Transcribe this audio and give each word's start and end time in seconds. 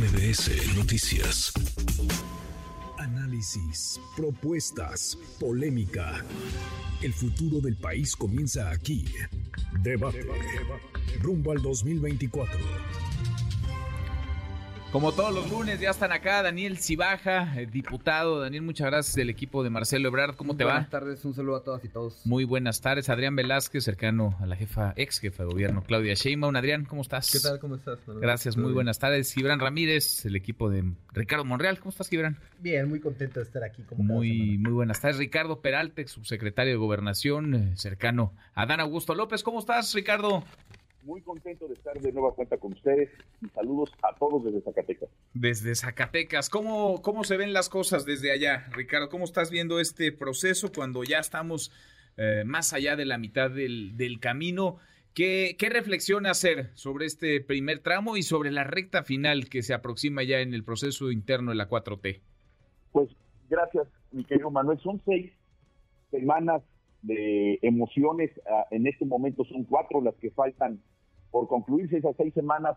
MBS 0.00 0.74
Noticias. 0.76 1.52
Análisis, 2.96 4.00
propuestas, 4.16 5.18
polémica. 5.38 6.24
El 7.02 7.12
futuro 7.12 7.60
del 7.60 7.76
país 7.76 8.16
comienza 8.16 8.70
aquí. 8.70 9.04
Debate. 9.82 10.24
Rumbo 11.20 11.52
al 11.52 11.60
2024. 11.60 12.58
Como 14.92 15.12
todos 15.12 15.32
los 15.32 15.48
lunes, 15.48 15.78
ya 15.78 15.90
están 15.90 16.10
acá 16.10 16.42
Daniel 16.42 16.76
Cibaja, 16.76 17.54
diputado. 17.70 18.40
Daniel, 18.40 18.62
muchas 18.62 18.88
gracias 18.88 19.14
del 19.14 19.30
equipo 19.30 19.62
de 19.62 19.70
Marcelo 19.70 20.08
Ebrard. 20.08 20.34
¿Cómo 20.34 20.56
te 20.56 20.64
va? 20.64 20.72
Buenas 20.72 20.90
tardes, 20.90 21.24
un 21.24 21.32
saludo 21.32 21.56
a 21.56 21.62
todas 21.62 21.84
y 21.84 21.88
todos. 21.88 22.26
Muy 22.26 22.42
buenas 22.42 22.80
tardes. 22.80 23.08
Adrián 23.08 23.36
Velázquez, 23.36 23.84
cercano 23.84 24.36
a 24.40 24.46
la 24.46 24.56
jefa, 24.56 24.92
ex 24.96 25.20
jefa 25.20 25.44
de 25.44 25.48
gobierno, 25.48 25.84
Claudia 25.84 26.14
Sheinbaum. 26.14 26.56
Adrián, 26.56 26.86
¿cómo 26.86 27.02
estás? 27.02 27.30
¿Qué 27.30 27.38
tal? 27.38 27.60
¿Cómo 27.60 27.76
estás? 27.76 28.00
Gracias, 28.04 28.56
muy 28.56 28.72
buenas 28.72 28.98
tardes. 28.98 29.32
Gibran 29.32 29.60
Ramírez, 29.60 30.26
el 30.26 30.34
equipo 30.34 30.68
de 30.68 30.82
Ricardo 31.12 31.44
Monreal. 31.44 31.78
¿Cómo 31.78 31.90
estás, 31.90 32.08
Gibran? 32.08 32.36
Bien, 32.58 32.88
muy 32.88 32.98
contento 32.98 33.38
de 33.38 33.46
estar 33.46 33.62
aquí. 33.62 33.84
Como 33.84 34.02
muy, 34.02 34.58
muy 34.58 34.72
buenas 34.72 35.00
tardes. 35.00 35.18
Ricardo 35.18 35.60
Peralta, 35.60 36.04
subsecretario 36.04 36.72
de 36.72 36.78
Gobernación, 36.78 37.54
eh, 37.54 37.72
cercano 37.76 38.34
a 38.54 38.66
Dan 38.66 38.80
Augusto 38.80 39.14
López. 39.14 39.44
¿Cómo 39.44 39.60
estás, 39.60 39.94
Ricardo? 39.94 40.42
Muy 41.02 41.22
contento 41.22 41.66
de 41.66 41.74
estar 41.74 41.98
de 41.98 42.12
nueva 42.12 42.32
cuenta 42.34 42.58
con 42.58 42.72
ustedes 42.72 43.10
y 43.40 43.48
saludos 43.48 43.92
a 44.02 44.14
todos 44.16 44.44
desde 44.44 44.60
Zacatecas. 44.60 45.08
Desde 45.32 45.74
Zacatecas, 45.74 46.50
¿cómo, 46.50 47.00
cómo 47.00 47.24
se 47.24 47.36
ven 47.36 47.52
las 47.52 47.68
cosas 47.68 48.04
desde 48.04 48.32
allá, 48.32 48.66
Ricardo? 48.72 49.08
¿Cómo 49.08 49.24
estás 49.24 49.50
viendo 49.50 49.80
este 49.80 50.12
proceso 50.12 50.70
cuando 50.72 51.02
ya 51.02 51.18
estamos 51.18 51.72
eh, 52.18 52.44
más 52.44 52.72
allá 52.74 52.96
de 52.96 53.06
la 53.06 53.16
mitad 53.16 53.50
del, 53.50 53.96
del 53.96 54.20
camino? 54.20 54.76
¿Qué, 55.14 55.56
¿Qué, 55.58 55.70
reflexión 55.70 56.26
hacer 56.26 56.70
sobre 56.74 57.06
este 57.06 57.40
primer 57.40 57.80
tramo 57.80 58.16
y 58.16 58.22
sobre 58.22 58.50
la 58.50 58.64
recta 58.64 59.02
final 59.02 59.48
que 59.48 59.62
se 59.62 59.74
aproxima 59.74 60.22
ya 60.22 60.40
en 60.40 60.54
el 60.54 60.64
proceso 60.64 61.10
interno 61.10 61.50
de 61.50 61.56
la 61.56 61.68
4T? 61.68 62.20
Pues 62.92 63.08
gracias, 63.48 63.88
mi 64.12 64.24
querido 64.24 64.50
Manuel. 64.50 64.78
Son 64.80 65.00
seis 65.04 65.32
semanas 66.10 66.62
de 67.02 67.58
emociones. 67.62 68.30
Ah, 68.50 68.66
en 68.70 68.86
este 68.86 69.04
momento 69.04 69.44
son 69.44 69.64
cuatro 69.64 70.00
las 70.00 70.14
que 70.16 70.30
faltan 70.30 70.80
por 71.30 71.48
concluirse 71.48 71.98
esas 71.98 72.16
seis 72.16 72.34
semanas, 72.34 72.76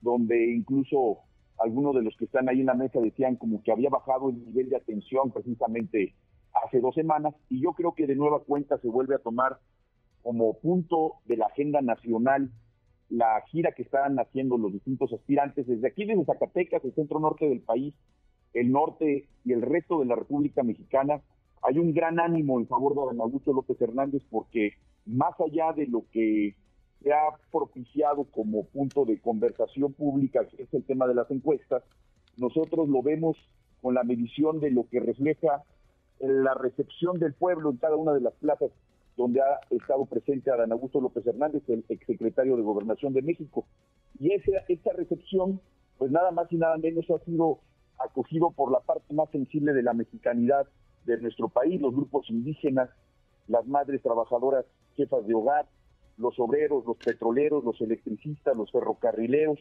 donde 0.00 0.52
incluso 0.52 1.18
algunos 1.58 1.94
de 1.94 2.02
los 2.02 2.16
que 2.16 2.24
están 2.24 2.48
ahí 2.48 2.60
en 2.60 2.66
la 2.66 2.74
mesa 2.74 3.00
decían 3.00 3.36
como 3.36 3.62
que 3.62 3.72
había 3.72 3.90
bajado 3.90 4.30
el 4.30 4.44
nivel 4.46 4.70
de 4.70 4.76
atención 4.76 5.30
precisamente 5.30 6.14
hace 6.64 6.80
dos 6.80 6.94
semanas, 6.94 7.34
y 7.48 7.60
yo 7.60 7.72
creo 7.72 7.94
que 7.94 8.06
de 8.06 8.16
nueva 8.16 8.40
cuenta 8.40 8.78
se 8.78 8.88
vuelve 8.88 9.14
a 9.14 9.18
tomar 9.18 9.58
como 10.22 10.54
punto 10.54 11.14
de 11.26 11.36
la 11.36 11.46
agenda 11.46 11.80
nacional 11.80 12.50
la 13.08 13.42
gira 13.50 13.72
que 13.72 13.82
están 13.82 14.18
haciendo 14.18 14.56
los 14.56 14.72
distintos 14.72 15.12
aspirantes 15.12 15.66
desde 15.66 15.88
aquí, 15.88 16.04
desde 16.04 16.24
Zacatecas, 16.24 16.84
el 16.84 16.94
centro 16.94 17.18
norte 17.18 17.48
del 17.48 17.60
país, 17.60 17.94
el 18.54 18.70
norte 18.70 19.28
y 19.44 19.52
el 19.52 19.62
resto 19.62 20.00
de 20.00 20.06
la 20.06 20.16
República 20.16 20.62
Mexicana, 20.62 21.20
hay 21.62 21.78
un 21.78 21.92
gran 21.92 22.18
ánimo 22.18 22.58
en 22.58 22.66
favor 22.66 22.94
de 22.94 23.00
don 23.02 23.20
Augusto 23.20 23.52
López 23.52 23.80
Hernández 23.80 24.22
porque 24.30 24.74
más 25.06 25.34
allá 25.40 25.72
de 25.72 25.86
lo 25.86 26.04
que 26.12 26.54
se 27.02 27.12
ha 27.12 27.36
propiciado 27.50 28.24
como 28.24 28.64
punto 28.64 29.04
de 29.04 29.20
conversación 29.20 29.92
pública, 29.92 30.46
que 30.46 30.62
es 30.62 30.74
el 30.74 30.84
tema 30.84 31.06
de 31.06 31.14
las 31.14 31.30
encuestas, 31.30 31.82
nosotros 32.36 32.88
lo 32.88 33.02
vemos 33.02 33.36
con 33.80 33.94
la 33.94 34.04
medición 34.04 34.60
de 34.60 34.70
lo 34.70 34.86
que 34.88 35.00
refleja 35.00 35.64
la 36.18 36.54
recepción 36.54 37.18
del 37.18 37.32
pueblo 37.32 37.70
en 37.70 37.78
cada 37.78 37.96
una 37.96 38.12
de 38.12 38.20
las 38.20 38.34
plazas 38.34 38.70
donde 39.16 39.40
ha 39.40 39.60
estado 39.70 40.06
presente 40.06 40.50
Adán 40.50 40.72
Augusto 40.72 41.00
López 41.00 41.26
Hernández, 41.26 41.62
el 41.68 41.84
exsecretario 41.88 42.56
de 42.56 42.62
Gobernación 42.62 43.12
de 43.12 43.22
México. 43.22 43.66
Y 44.18 44.32
esa, 44.32 44.52
esa 44.68 44.92
recepción, 44.92 45.60
pues 45.98 46.10
nada 46.10 46.30
más 46.30 46.50
y 46.52 46.56
nada 46.56 46.76
menos 46.78 47.04
ha 47.10 47.18
sido 47.24 47.58
acogido 47.98 48.50
por 48.50 48.70
la 48.70 48.80
parte 48.80 49.12
más 49.12 49.30
sensible 49.30 49.72
de 49.72 49.82
la 49.82 49.92
mexicanidad 49.92 50.66
de 51.04 51.18
nuestro 51.18 51.48
país, 51.48 51.80
los 51.80 51.94
grupos 51.94 52.28
indígenas, 52.30 52.90
las 53.48 53.66
madres 53.66 54.02
trabajadoras, 54.02 54.64
jefas 54.96 55.26
de 55.26 55.34
hogar, 55.34 55.66
los 56.18 56.38
obreros, 56.38 56.84
los 56.84 56.96
petroleros, 56.96 57.64
los 57.64 57.80
electricistas, 57.80 58.56
los 58.56 58.70
ferrocarrileros, 58.70 59.58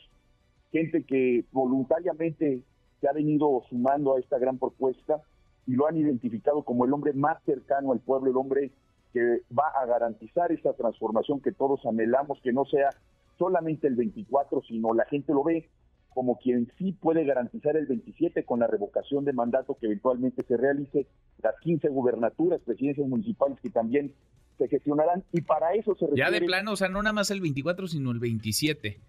gente 0.71 1.03
que 1.03 1.45
voluntariamente 1.51 2.63
se 2.99 3.07
ha 3.07 3.13
venido 3.13 3.63
sumando 3.69 4.15
a 4.15 4.19
esta 4.19 4.37
gran 4.37 4.57
propuesta 4.57 5.21
y 5.65 5.73
lo 5.73 5.87
han 5.87 5.97
identificado 5.97 6.63
como 6.63 6.85
el 6.85 6.93
hombre 6.93 7.13
más 7.13 7.41
cercano 7.43 7.91
al 7.91 7.99
pueblo, 7.99 8.29
el 8.29 8.37
hombre 8.37 8.71
que 9.13 9.41
va 9.57 9.69
a 9.81 9.85
garantizar 9.85 10.51
esa 10.51 10.73
transformación 10.73 11.41
que 11.41 11.51
todos 11.51 11.85
anhelamos, 11.85 12.39
que 12.41 12.53
no 12.53 12.65
sea 12.65 12.89
solamente 13.37 13.87
el 13.87 13.95
24, 13.95 14.61
sino 14.67 14.93
la 14.93 15.05
gente 15.05 15.33
lo 15.33 15.43
ve 15.43 15.69
como 16.09 16.37
quien 16.39 16.71
sí 16.77 16.91
puede 16.91 17.23
garantizar 17.23 17.77
el 17.77 17.85
27 17.85 18.43
con 18.43 18.59
la 18.59 18.67
revocación 18.67 19.25
de 19.25 19.33
mandato 19.33 19.77
que 19.79 19.87
eventualmente 19.87 20.43
se 20.43 20.57
realice, 20.57 21.07
las 21.41 21.55
15 21.61 21.87
gubernaturas, 21.89 22.61
presidencias 22.61 23.07
municipales 23.07 23.57
que 23.61 23.69
también 23.69 24.13
se 24.57 24.67
gestionarán 24.67 25.23
y 25.31 25.41
para 25.41 25.73
eso 25.73 25.95
se 25.95 26.07
requiere... 26.07 26.31
Ya 26.31 26.31
de 26.31 26.45
plano, 26.45 26.73
o 26.73 26.75
sea, 26.75 26.89
no 26.89 27.01
nada 27.01 27.13
más 27.13 27.31
el 27.31 27.41
24, 27.41 27.87
sino 27.87 28.11
el 28.11 28.19
27. 28.19 28.99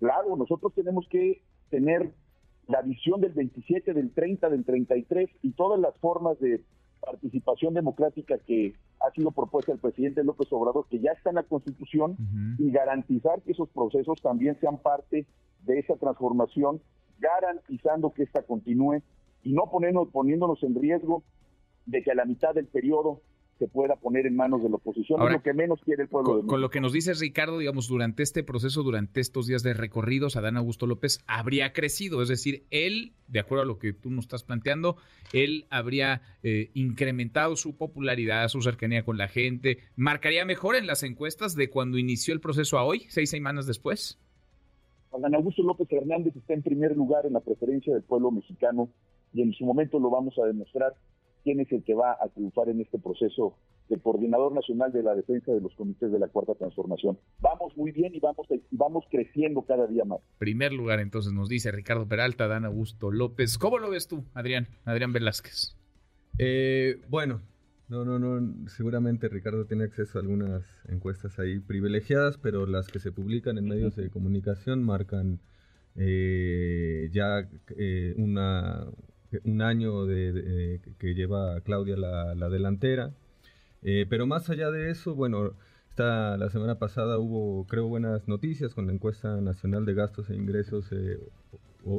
Claro, 0.00 0.36
nosotros 0.36 0.74
tenemos 0.74 1.06
que 1.08 1.42
tener 1.70 2.10
la 2.68 2.82
visión 2.82 3.20
del 3.20 3.32
27, 3.32 3.94
del 3.94 4.12
30, 4.12 4.48
del 4.48 4.64
33 4.64 5.30
y 5.42 5.52
todas 5.52 5.80
las 5.80 5.96
formas 5.98 6.38
de 6.40 6.60
participación 7.00 7.74
democrática 7.74 8.38
que 8.38 8.74
ha 9.00 9.10
sido 9.12 9.30
propuesta 9.30 9.72
el 9.72 9.78
presidente 9.78 10.22
López 10.22 10.48
Obrador, 10.52 10.86
que 10.88 11.00
ya 11.00 11.12
está 11.12 11.30
en 11.30 11.36
la 11.36 11.42
Constitución, 11.42 12.16
y 12.58 12.70
garantizar 12.70 13.40
que 13.42 13.52
esos 13.52 13.68
procesos 13.70 14.20
también 14.20 14.58
sean 14.60 14.78
parte 14.78 15.26
de 15.64 15.78
esa 15.78 15.96
transformación, 15.96 16.80
garantizando 17.18 18.12
que 18.12 18.22
esta 18.22 18.42
continúe 18.42 19.02
y 19.42 19.52
no 19.52 19.70
poniéndonos 19.70 20.62
en 20.62 20.74
riesgo 20.74 21.22
de 21.86 22.02
que 22.02 22.10
a 22.10 22.14
la 22.14 22.24
mitad 22.24 22.54
del 22.54 22.66
periodo 22.66 23.20
se 23.60 23.68
pueda 23.68 23.94
poner 23.96 24.26
en 24.26 24.34
manos 24.34 24.62
de 24.62 24.70
la 24.70 24.76
oposición, 24.76 25.20
es 25.22 25.32
lo 25.34 25.42
que 25.42 25.52
menos 25.52 25.78
quiere 25.84 26.04
el 26.04 26.08
pueblo. 26.08 26.38
Con, 26.38 26.46
con, 26.46 26.60
lo 26.62 26.70
que 26.70 26.80
nos 26.80 26.94
dice 26.94 27.12
Ricardo, 27.12 27.58
digamos, 27.58 27.88
durante 27.88 28.22
este 28.22 28.42
proceso, 28.42 28.82
durante 28.82 29.20
estos 29.20 29.46
días 29.46 29.62
de 29.62 29.74
recorridos, 29.74 30.34
Adán 30.36 30.56
Augusto 30.56 30.86
López 30.86 31.22
habría 31.26 31.74
crecido, 31.74 32.22
es 32.22 32.30
decir, 32.30 32.64
él, 32.70 33.12
de 33.28 33.38
acuerdo 33.38 33.62
a 33.62 33.66
lo 33.66 33.78
que 33.78 33.92
tú 33.92 34.10
nos 34.10 34.24
estás 34.24 34.44
planteando, 34.44 34.96
él 35.34 35.66
habría 35.68 36.22
eh, 36.42 36.70
incrementado 36.72 37.54
su 37.54 37.76
popularidad, 37.76 38.48
su 38.48 38.62
cercanía 38.62 39.04
con 39.04 39.18
la 39.18 39.28
gente, 39.28 39.80
marcaría 39.94 40.46
mejor 40.46 40.74
en 40.74 40.86
las 40.86 41.02
encuestas 41.02 41.54
de 41.54 41.68
cuando 41.68 41.98
inició 41.98 42.32
el 42.32 42.40
proceso 42.40 42.78
a 42.78 42.84
hoy, 42.84 43.04
seis 43.10 43.28
semanas 43.28 43.66
después. 43.66 44.18
Adán 45.12 45.34
Augusto 45.34 45.62
López 45.62 45.86
Hernández 45.92 46.34
está 46.34 46.54
en 46.54 46.62
primer 46.62 46.96
lugar 46.96 47.26
en 47.26 47.34
la 47.34 47.40
preferencia 47.40 47.92
del 47.92 48.04
pueblo 48.04 48.30
mexicano 48.30 48.88
y 49.34 49.42
en 49.42 49.52
su 49.52 49.66
momento 49.66 49.98
lo 49.98 50.08
vamos 50.08 50.38
a 50.38 50.46
demostrar 50.46 50.94
quién 51.42 51.60
es 51.60 51.70
el 51.72 51.82
que 51.84 51.94
va 51.94 52.12
a 52.12 52.28
triunfar 52.28 52.68
en 52.68 52.80
este 52.80 52.98
proceso 52.98 53.56
de 53.88 53.98
coordinador 53.98 54.52
nacional 54.52 54.92
de 54.92 55.02
la 55.02 55.14
defensa 55.14 55.52
de 55.52 55.60
los 55.60 55.74
comités 55.74 56.12
de 56.12 56.18
la 56.18 56.28
cuarta 56.28 56.54
transformación. 56.54 57.18
Vamos 57.40 57.76
muy 57.76 57.90
bien 57.90 58.14
y 58.14 58.20
vamos, 58.20 58.46
y 58.50 58.76
vamos 58.76 59.04
creciendo 59.10 59.62
cada 59.62 59.86
día 59.86 60.04
más. 60.04 60.20
Primer 60.38 60.72
lugar, 60.72 61.00
entonces, 61.00 61.32
nos 61.32 61.48
dice 61.48 61.72
Ricardo 61.72 62.06
Peralta, 62.06 62.46
Dan 62.46 62.64
Augusto 62.64 63.10
López. 63.10 63.58
¿Cómo 63.58 63.78
lo 63.78 63.90
ves 63.90 64.06
tú, 64.06 64.24
Adrián? 64.34 64.68
Adrián 64.84 65.12
Velázquez. 65.12 65.76
Eh, 66.38 67.00
bueno, 67.08 67.40
no, 67.88 68.04
no, 68.04 68.20
no. 68.20 68.68
Seguramente 68.68 69.28
Ricardo 69.28 69.64
tiene 69.64 69.84
acceso 69.84 70.18
a 70.18 70.22
algunas 70.22 70.62
encuestas 70.88 71.40
ahí 71.40 71.58
privilegiadas, 71.58 72.38
pero 72.38 72.64
las 72.66 72.86
que 72.86 73.00
se 73.00 73.10
publican 73.10 73.58
en 73.58 73.66
medios 73.66 73.96
de 73.96 74.08
comunicación 74.10 74.84
marcan 74.84 75.40
eh, 75.96 77.10
ya 77.12 77.48
eh, 77.76 78.14
una, 78.16 78.86
un 79.44 79.62
año 79.62 80.06
de, 80.06 80.80
que 80.98 81.14
lleva 81.14 81.60
Claudia 81.60 81.96
la, 81.96 82.34
la 82.34 82.48
delantera. 82.48 83.12
Eh, 83.82 84.06
pero 84.08 84.26
más 84.26 84.50
allá 84.50 84.70
de 84.70 84.90
eso, 84.90 85.14
bueno, 85.14 85.54
esta, 85.90 86.36
la 86.36 86.50
semana 86.50 86.78
pasada 86.78 87.18
hubo, 87.18 87.66
creo, 87.66 87.86
buenas 87.88 88.28
noticias 88.28 88.74
con 88.74 88.86
la 88.86 88.92
encuesta 88.92 89.40
nacional 89.40 89.84
de 89.84 89.94
gastos 89.94 90.30
e 90.30 90.34
ingresos 90.34 90.90
eh, 90.92 91.18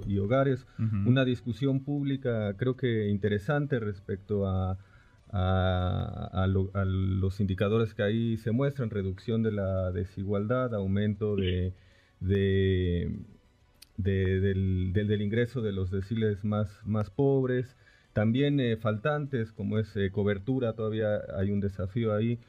y 0.08 0.18
hogares. 0.20 0.66
Una 1.06 1.26
discusión 1.26 1.84
pública, 1.84 2.56
creo 2.56 2.76
que 2.76 3.10
interesante 3.10 3.80
respecto 3.80 4.48
a, 4.48 4.78
a, 5.32 6.48
los 6.48 7.40
indicadores 7.40 7.94
que 7.94 8.04
ahí 8.04 8.38
se 8.38 8.52
muestran, 8.52 8.90
reducción 8.90 9.44
de 9.44 9.52
la 9.52 9.92
desigualdad, 9.92 10.74
aumento 10.76 11.36
de, 11.36 11.74
de 12.20 13.12
del, 14.04 15.22
ingreso 15.22 15.62
de 15.62 15.72
los 15.72 15.92
deciles 15.92 16.44
más, 16.44 16.80
más 16.86 17.10
pobres. 17.10 17.76
También 18.14 18.60
eh, 18.60 18.78
faltantes, 18.78 19.52
como 19.52 19.80
es 19.80 19.96
eh, 19.96 20.12
cobertura, 20.12 20.74
todavía 20.74 21.22
hay 21.38 21.52
un 21.52 21.60
desafío 21.60 22.14
ahí. 22.14 22.40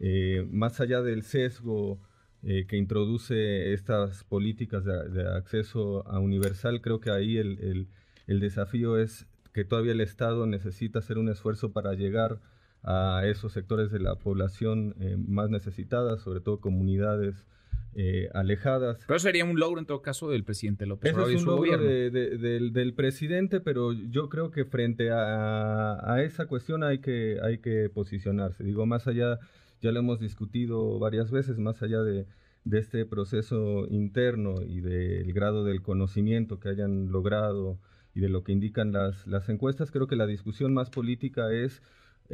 Eh, 0.00 0.46
más 0.50 0.80
allá 0.80 1.02
del 1.02 1.22
sesgo 1.22 1.98
que 2.42 2.76
introduce 2.76 3.72
estas 3.72 4.24
políticas 4.24 4.84
de, 4.84 5.28
acceso 5.28 6.04
a 6.08 6.18
universal, 6.18 6.80
creo 6.80 6.98
que 6.98 7.12
ahí 7.12 7.36
el, 7.36 7.60
el, 7.60 7.88
el, 8.26 8.40
desafío 8.40 8.98
es 8.98 9.28
que 9.52 9.64
todavía 9.64 9.92
el 9.92 10.00
Estado 10.00 10.44
necesita 10.46 10.98
hacer 10.98 11.18
un 11.18 11.28
esfuerzo 11.28 11.72
para 11.72 11.94
llegar 11.94 12.40
a 12.82 13.22
esos 13.26 13.52
sectores 13.52 13.92
de 13.92 14.00
la 14.00 14.16
población 14.16 14.96
más 15.28 15.50
necesitadas, 15.50 16.20
sobre 16.20 16.40
todo 16.40 16.58
comunidades 16.58 17.46
eh, 17.94 18.28
alejadas. 18.34 18.98
Pero 19.06 19.18
sería 19.18 19.44
un 19.44 19.58
logro 19.58 19.78
en 19.78 19.86
todo 19.86 20.00
caso 20.02 20.30
del 20.30 20.44
presidente 20.44 20.86
López 20.86 21.10
Eso 21.10 21.18
Obrador 21.20 21.34
es 21.36 21.40
un 21.42 21.46
logro 21.46 21.58
gobierno. 21.62 21.86
de- 21.86 22.10
de- 22.10 22.38
del, 22.38 22.72
del 22.72 22.94
presidente, 22.94 23.60
pero 23.60 23.92
yo 23.92 24.28
creo 24.28 24.50
que 24.50 24.64
frente 24.64 25.10
a, 25.10 26.12
a 26.14 26.22
esa 26.22 26.46
cuestión 26.46 26.82
hay 26.84 26.98
que, 26.98 27.38
hay 27.42 27.58
que 27.58 27.88
posicionarse. 27.90 28.64
Digo, 28.64 28.86
más 28.86 29.06
allá, 29.06 29.38
ya 29.80 29.92
lo 29.92 29.98
hemos 30.00 30.20
discutido 30.20 30.98
varias 30.98 31.30
veces, 31.30 31.58
más 31.58 31.82
allá 31.82 32.02
de, 32.02 32.26
de 32.64 32.78
este 32.78 33.04
proceso 33.04 33.86
interno 33.88 34.54
y 34.62 34.80
del 34.80 35.32
grado 35.32 35.64
del 35.64 35.82
conocimiento 35.82 36.60
que 36.60 36.68
hayan 36.70 37.10
logrado 37.10 37.78
y 38.14 38.20
de 38.20 38.28
lo 38.28 38.44
que 38.44 38.52
indican 38.52 38.92
las, 38.92 39.26
las 39.26 39.48
encuestas, 39.48 39.90
creo 39.90 40.06
que 40.06 40.16
la 40.16 40.26
discusión 40.26 40.72
más 40.74 40.90
política 40.90 41.52
es 41.52 41.82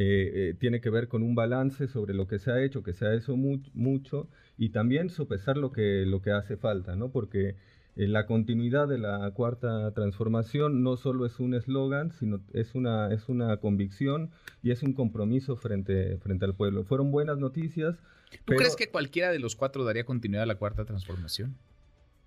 eh, 0.00 0.50
eh, 0.50 0.54
tiene 0.58 0.80
que 0.80 0.90
ver 0.90 1.08
con 1.08 1.22
un 1.24 1.34
balance 1.34 1.88
sobre 1.88 2.14
lo 2.14 2.26
que 2.28 2.38
se 2.38 2.52
ha 2.52 2.62
hecho, 2.62 2.82
que 2.84 2.92
se 2.94 3.04
ha 3.04 3.12
hecho 3.14 3.36
mu- 3.36 3.60
mucho, 3.74 4.28
y 4.56 4.68
también 4.70 5.10
sopesar 5.10 5.56
lo 5.56 5.72
que, 5.72 6.04
lo 6.06 6.22
que 6.22 6.30
hace 6.30 6.56
falta, 6.56 6.94
¿no? 6.94 7.10
Porque 7.10 7.56
eh, 7.96 8.06
la 8.06 8.24
continuidad 8.26 8.86
de 8.86 8.98
la 8.98 9.28
cuarta 9.32 9.90
transformación 9.92 10.84
no 10.84 10.96
solo 10.96 11.26
es 11.26 11.40
un 11.40 11.52
eslogan, 11.54 12.12
sino 12.12 12.40
es 12.52 12.76
una, 12.76 13.12
es 13.12 13.28
una 13.28 13.56
convicción 13.56 14.30
y 14.62 14.70
es 14.70 14.84
un 14.84 14.92
compromiso 14.92 15.56
frente, 15.56 16.16
frente 16.18 16.44
al 16.44 16.54
pueblo. 16.54 16.84
Fueron 16.84 17.10
buenas 17.10 17.38
noticias. 17.38 17.96
¿Tú 18.30 18.36
pero- 18.46 18.58
crees 18.58 18.76
que 18.76 18.90
cualquiera 18.90 19.32
de 19.32 19.40
los 19.40 19.56
cuatro 19.56 19.84
daría 19.84 20.04
continuidad 20.04 20.44
a 20.44 20.46
la 20.46 20.54
cuarta 20.56 20.84
transformación? 20.84 21.56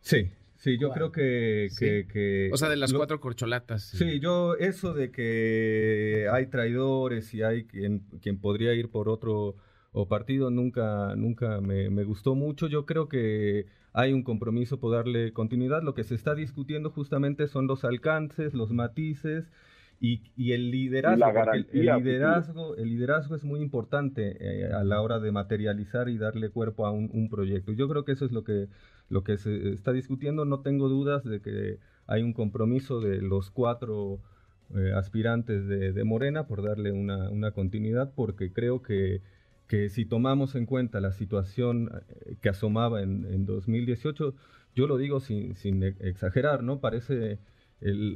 Sí, 0.01 0.29
sí, 0.63 0.77
yo 0.79 0.87
¿Cuál? 0.89 0.97
creo 0.97 1.11
que... 1.11 1.67
Sí. 1.71 1.85
que- 1.85 2.07
que- 2.07 2.49
O 2.53 2.57
sea, 2.57 2.69
de 2.69 2.77
las 2.77 2.91
lo- 2.91 2.99
cuatro 2.99 3.19
corcholatas. 3.19 3.83
Sí, 3.83 4.19
yo 4.19 4.55
eso 4.55 4.93
de 4.93 5.11
que 5.11 6.27
hay 6.31 6.45
traidores 6.47 7.33
y 7.33 7.41
hay 7.43 7.65
quien, 7.65 7.99
quien 8.21 8.39
podría 8.39 8.73
ir 8.73 8.89
por 8.89 9.09
otro 9.09 9.55
o 9.91 10.07
partido 10.07 10.49
nunca, 10.51 11.15
nunca 11.17 11.59
me, 11.61 11.89
me 11.89 12.03
gustó 12.03 12.35
mucho. 12.35 12.67
Yo 12.67 12.85
creo 12.85 13.09
que 13.09 13.65
hay 13.93 14.13
un 14.13 14.23
compromiso 14.23 14.79
por 14.79 14.93
darle 14.93 15.33
continuidad. 15.33 15.81
Lo 15.83 15.93
que 15.93 16.03
se 16.05 16.15
está 16.15 16.33
discutiendo 16.35 16.91
justamente 16.91 17.47
son 17.47 17.67
los 17.67 17.83
alcances, 17.83 18.53
los 18.53 18.71
matices 18.71 19.51
y, 20.01 20.23
y 20.37 20.53
el 20.53 20.71
liderazgo. 20.71 21.49
el- 21.51 21.69
el, 21.71 21.91
liderazgo, 21.91 22.75
el 22.77 22.89
liderazgo 22.89 23.35
es 23.35 23.45
muy 23.45 23.61
importante 23.61 24.37
eh, 24.65 24.73
a 24.73 24.83
la 24.83 25.01
hora 25.01 25.19
de 25.19 25.31
materializar 25.31 26.09
y 26.09 26.17
darle 26.19 26.49
cuerpo 26.51 26.85
a 26.87 26.91
un, 26.91 27.09
un 27.13 27.29
proyecto. 27.29 27.73
Yo 27.73 27.87
creo 27.89 28.05
que 28.05 28.13
eso 28.13 28.25
es 28.25 28.33
lo 28.33 28.43
que, 28.43 28.67
lo 29.09 29.23
que 29.23 29.37
se 29.37 29.71
está 29.73 29.93
discutiendo. 29.93 30.45
No 30.45 30.61
tengo 30.61 30.89
dudas 30.89 31.23
de 31.25 31.41
que 31.41 31.79
hay 32.07 32.23
un 32.23 32.33
compromiso 32.33 32.99
de 33.01 33.21
los 33.21 33.51
cuatro 33.51 34.21
eh, 34.75 34.91
aspirantes 34.95 35.67
de, 35.67 35.91
de 35.93 36.03
Morena 36.03 36.47
por 36.47 36.63
darle 36.63 36.91
una, 36.91 37.29
una 37.29 37.51
continuidad, 37.51 38.13
porque 38.15 38.51
creo 38.53 38.81
que, 38.81 39.21
que 39.67 39.89
si 39.89 40.05
tomamos 40.05 40.55
en 40.55 40.65
cuenta 40.65 40.99
la 41.01 41.11
situación 41.11 41.91
eh, 42.25 42.37
que 42.41 42.49
asomaba 42.49 43.01
en, 43.03 43.25
en 43.31 43.45
2018, 43.45 44.33
yo 44.75 44.87
lo 44.87 44.97
digo 44.97 45.19
sin, 45.19 45.55
sin 45.55 45.83
exagerar, 45.83 46.63
¿no? 46.63 46.79
Parece, 46.79 47.39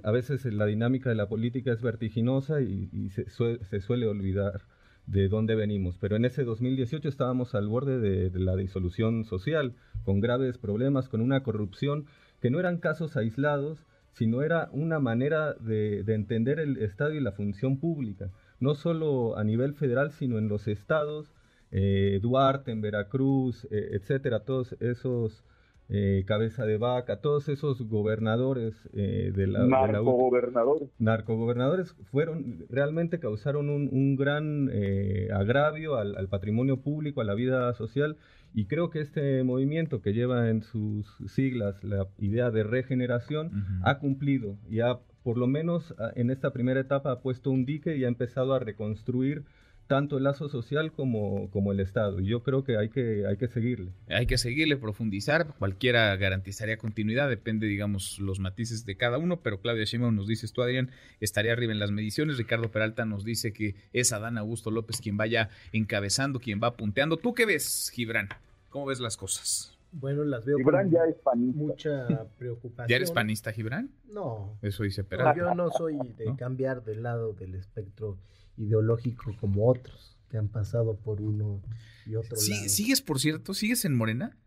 a 0.04 0.12
veces 0.12 0.46
la 0.46 0.66
dinámica 0.66 1.10
de 1.10 1.16
la 1.16 1.28
política 1.28 1.72
es 1.72 1.82
vertiginosa 1.82 2.62
y, 2.62 3.10
se, 3.10 3.30
sue- 3.30 3.60
se 3.64 3.82
suele 3.82 4.08
olvidar 4.08 4.62
de 5.08 5.28
dónde 5.28 5.56
venimos. 5.56 5.98
Pero 6.00 6.16
en 6.16 6.26
ese 6.26 6.44
2018 6.44 7.08
estábamos 7.10 7.56
al 7.56 7.68
borde 7.68 8.00
de, 8.00 8.40
la 8.40 8.56
disolución 8.56 9.24
social, 9.26 9.74
con 10.04 10.20
graves 10.20 10.58
problemas, 10.58 11.10
con 11.10 11.22
una 11.22 11.42
corrupción 11.44 12.06
que 12.42 12.50
no 12.50 12.60
eran 12.60 12.78
casos 12.78 13.18
aislados, 13.18 13.86
sino 14.14 14.42
era 14.44 14.70
una 14.72 15.00
manera 15.00 15.54
de, 15.56 16.04
de 16.04 16.14
entender 16.14 16.60
el 16.60 16.78
Estado 16.78 17.14
y 17.14 17.20
la 17.20 17.32
función 17.34 17.78
pública, 17.80 18.30
no 18.60 18.76
solo 18.76 19.38
a 19.38 19.44
nivel 19.44 19.74
federal, 19.74 20.12
sino 20.12 20.38
en 20.38 20.48
los 20.48 20.68
estados, 20.68 21.34
eh, 21.72 22.20
Duarte, 22.22 22.72
en 22.72 22.82
Veracruz, 22.82 23.68
eh, 23.72 23.90
etcétera, 23.92 24.42
todos 24.42 24.76
esos 24.80 25.44
eh, 25.88 26.24
cabeza 26.26 26.66
de 26.66 26.78
vaca, 26.78 27.22
todos 27.22 27.48
esos 27.48 27.88
gobernadores 27.88 28.74
eh, 28.94 29.32
de 29.36 29.46
la, 29.46 29.66
narcogobernadores. 29.68 30.90
narcogobernadores 30.98 31.94
fueron 32.12 32.66
realmente 32.70 33.20
causaron 33.20 33.70
un, 33.70 33.90
un 33.92 34.16
gran 34.16 34.70
eh, 34.72 35.30
agravio 35.32 35.96
al, 35.98 36.16
al 36.16 36.28
patrimonio 36.28 36.78
público, 36.78 37.22
a 37.22 37.24
la 37.24 37.36
vida 37.36 37.72
social 37.76 38.18
y 38.54 38.66
creo 38.66 38.90
que 38.90 39.00
este 39.00 39.44
movimiento 39.44 40.02
que 40.02 40.14
lleva 40.14 40.50
en 40.50 40.64
sus 40.64 41.06
siglas 41.28 41.84
la 41.84 42.08
idea 42.18 42.50
de 42.50 42.64
regeneración 42.64 43.48
Ujú. 43.48 43.84
ha 43.84 44.00
cumplido 44.00 44.58
y 44.70 44.80
ha 44.80 45.00
por 45.24 45.38
lo 45.38 45.48
menos 45.48 45.96
en 46.16 46.30
esta 46.30 46.52
primera 46.54 46.80
etapa 46.80 47.12
ha 47.12 47.20
puesto 47.20 47.50
un 47.50 47.66
dique 47.66 47.98
y 47.98 48.06
ha 48.06 48.08
empezado 48.08 48.54
a 48.54 48.60
reconstruir 48.60 49.44
tanto 49.88 50.18
el 50.18 50.24
lazo 50.24 50.50
social 50.50 50.92
como, 50.92 51.50
como 51.52 51.72
el 51.72 51.80
Estado 51.80 52.20
y 52.20 52.26
yo 52.26 52.42
creo 52.42 52.64
que 52.64 52.78
hay 52.78 52.90
que, 52.90 53.26
hay 53.28 53.38
que 53.38 53.48
seguirle. 53.48 53.92
Hay 54.08 54.26
que 54.26 54.38
seguirle, 54.38 54.78
profundizar. 54.78 55.54
Cualquiera 55.60 56.16
garantizaría 56.16 56.78
continuidad, 56.78 57.30
depende, 57.30 57.68
digamos, 57.68 58.20
los 58.20 58.40
matices 58.40 58.86
de 58.86 58.98
cada 58.98 59.18
uno. 59.18 59.42
Pero 59.42 59.60
Claudia 59.62 59.84
Sheinbaum 59.86 60.16
nos 60.16 60.28
dices 60.28 60.54
tú, 60.54 60.62
Adrián, 60.64 60.90
estaría 61.20 61.52
arriba 61.54 61.72
en 61.72 61.80
las 61.80 61.92
mediciones. 61.92 62.38
Ricardo 62.38 62.72
Peralta 62.72 63.06
nos 63.06 63.24
dice 63.24 63.54
que 63.54 63.76
es 63.94 64.12
Adán 64.12 64.38
Augusto 64.38 64.72
López 64.72 65.00
quien 65.02 65.18
vaya 65.18 65.50
encabezando, 65.72 66.40
quien 66.40 66.60
va 66.62 66.76
punteando. 66.76 67.18
¿Tú 67.18 67.34
qué 67.34 67.46
ves, 67.46 67.92
Gibran? 67.94 68.30
¿Cómo 68.70 68.88
ves 68.88 69.00
las 69.00 69.18
cosas? 69.18 69.72
Bueno, 69.92 70.24
las 70.26 70.44
veo 70.46 70.58
Gibran 70.58 70.90
con 70.90 70.94
ya 70.94 71.06
es 71.08 71.16
panista. 71.24 71.58
mucha 71.58 72.26
preocupación. 72.38 72.88
¿Ya 72.90 72.96
eres 72.98 73.12
panista, 73.12 73.52
Gibran? 73.54 73.90
No, 74.10 74.58
Eso 74.62 74.84
dice 74.84 75.04
no, 75.04 75.08
Peralta. 75.10 75.38
yo 75.38 75.56
no 75.56 75.70
soy 75.72 75.98
de 76.18 76.26
¿No? 76.26 76.36
cambiar 76.38 76.84
del 76.84 77.04
lado 77.04 77.34
del 77.34 77.56
espectro 77.56 78.18
ideológico 78.58 79.36
como 79.40 79.68
otros 79.68 80.18
que 80.30 80.38
han 80.38 80.48
pasado 80.48 80.96
por 80.96 81.22
uno 81.22 81.62
y 82.06 82.16
otro 82.16 82.36
Sí, 82.38 82.52
lado. 82.52 82.70
¿Sigues, 82.70 83.02
por 83.02 83.20
cierto? 83.20 83.54
¿Sigues 83.54 83.86
en 83.86 83.96
Morena? 83.96 84.38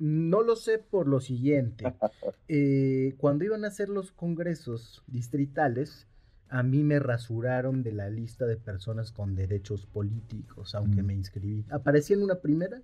No 0.00 0.42
lo 0.42 0.56
sé 0.56 0.78
por 0.78 1.06
lo 1.08 1.20
siguiente. 1.20 1.84
Eh, 2.46 3.14
cuando 3.16 3.44
iban 3.46 3.64
a 3.64 3.68
hacer 3.68 3.88
los 3.88 4.12
congresos 4.12 5.02
distritales, 5.06 6.06
a 6.50 6.62
mí 6.62 6.84
me 6.84 6.98
rasuraron 6.98 7.82
de 7.82 7.92
la 7.92 8.10
lista 8.10 8.44
de 8.44 8.58
personas 8.58 9.12
con 9.12 9.34
derechos 9.34 9.86
políticos, 9.86 10.74
aunque 10.74 11.02
Mm. 11.02 11.06
me 11.06 11.14
inscribí. 11.14 11.64
Aparecí 11.70 12.12
en 12.12 12.22
una 12.22 12.40
primera 12.40 12.82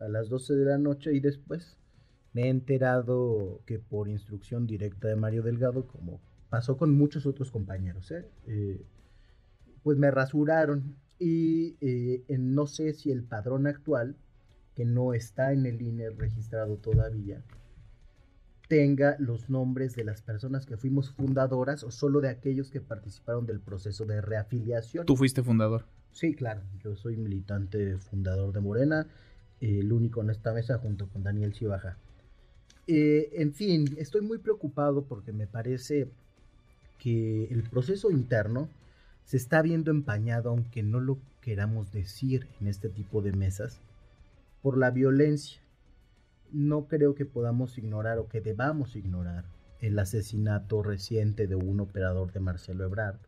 a 0.00 0.08
las 0.08 0.30
12 0.30 0.54
de 0.54 0.64
la 0.64 0.78
noche 0.78 1.12
y 1.12 1.20
después 1.20 1.76
me 2.32 2.44
he 2.44 2.48
enterado 2.48 3.60
que 3.66 3.78
por 3.78 4.08
instrucción 4.08 4.66
directa 4.66 5.08
de 5.08 5.16
Mario 5.16 5.42
Delgado, 5.42 5.86
como 5.86 6.18
pasó 6.48 6.78
con 6.78 6.90
muchos 6.92 7.26
otros 7.26 7.50
compañeros, 7.50 8.10
¿eh? 8.10 8.26
Eh, 8.46 8.80
pues 9.84 9.96
me 9.98 10.10
rasuraron 10.10 10.96
y 11.20 11.76
eh, 11.80 12.24
en- 12.28 12.54
no 12.54 12.66
sé 12.66 12.92
si 12.94 13.12
el 13.12 13.22
padrón 13.22 13.68
actual 13.68 14.16
que 14.74 14.84
no 14.84 15.14
está 15.14 15.52
en 15.52 15.66
el 15.66 15.80
INE 15.80 16.10
registrado 16.10 16.76
todavía, 16.78 17.40
tenga 18.68 19.14
los 19.18 19.50
nombres 19.50 19.94
de 19.94 20.04
las 20.04 20.22
personas 20.22 20.66
que 20.66 20.76
fuimos 20.76 21.10
fundadoras 21.10 21.84
o 21.84 21.90
solo 21.90 22.20
de 22.20 22.30
aquellos 22.30 22.70
que 22.70 22.80
participaron 22.80 23.46
del 23.46 23.60
proceso 23.60 24.04
de 24.06 24.20
reafiliación. 24.20 25.06
Tú 25.06 25.16
fuiste 25.16 25.42
fundador. 25.42 25.84
Sí, 26.12 26.34
claro, 26.34 26.62
yo 26.82 26.96
soy 26.96 27.16
militante 27.16 27.98
fundador 27.98 28.52
de 28.52 28.60
Morena, 28.60 29.06
eh, 29.60 29.80
el 29.80 29.92
único 29.92 30.22
en 30.22 30.30
esta 30.30 30.52
mesa 30.52 30.78
junto 30.78 31.08
con 31.08 31.22
Daniel 31.22 31.52
Chivaja. 31.52 31.98
Eh, 32.86 33.30
en 33.34 33.52
fin, 33.52 33.94
estoy 33.98 34.22
muy 34.22 34.38
preocupado 34.38 35.04
porque 35.04 35.32
me 35.32 35.46
parece 35.46 36.08
que 36.98 37.44
el 37.46 37.62
proceso 37.64 38.10
interno 38.10 38.68
se 39.24 39.36
está 39.36 39.62
viendo 39.62 39.90
empañado, 39.90 40.50
aunque 40.50 40.82
no 40.82 41.00
lo 41.00 41.18
queramos 41.40 41.92
decir 41.92 42.46
en 42.60 42.68
este 42.68 42.88
tipo 42.88 43.22
de 43.22 43.32
mesas, 43.32 43.80
por 44.62 44.78
la 44.78 44.90
violencia. 44.90 45.60
No 46.52 46.86
creo 46.86 47.14
que 47.14 47.24
podamos 47.26 47.76
ignorar 47.78 48.18
o 48.18 48.28
que 48.28 48.40
debamos 48.40 48.96
ignorar 48.96 49.44
el 49.80 49.98
asesinato 49.98 50.82
reciente 50.82 51.46
de 51.46 51.56
un 51.56 51.80
operador 51.80 52.32
de 52.32 52.40
Marcelo 52.40 52.84
Ebrard, 52.84 53.18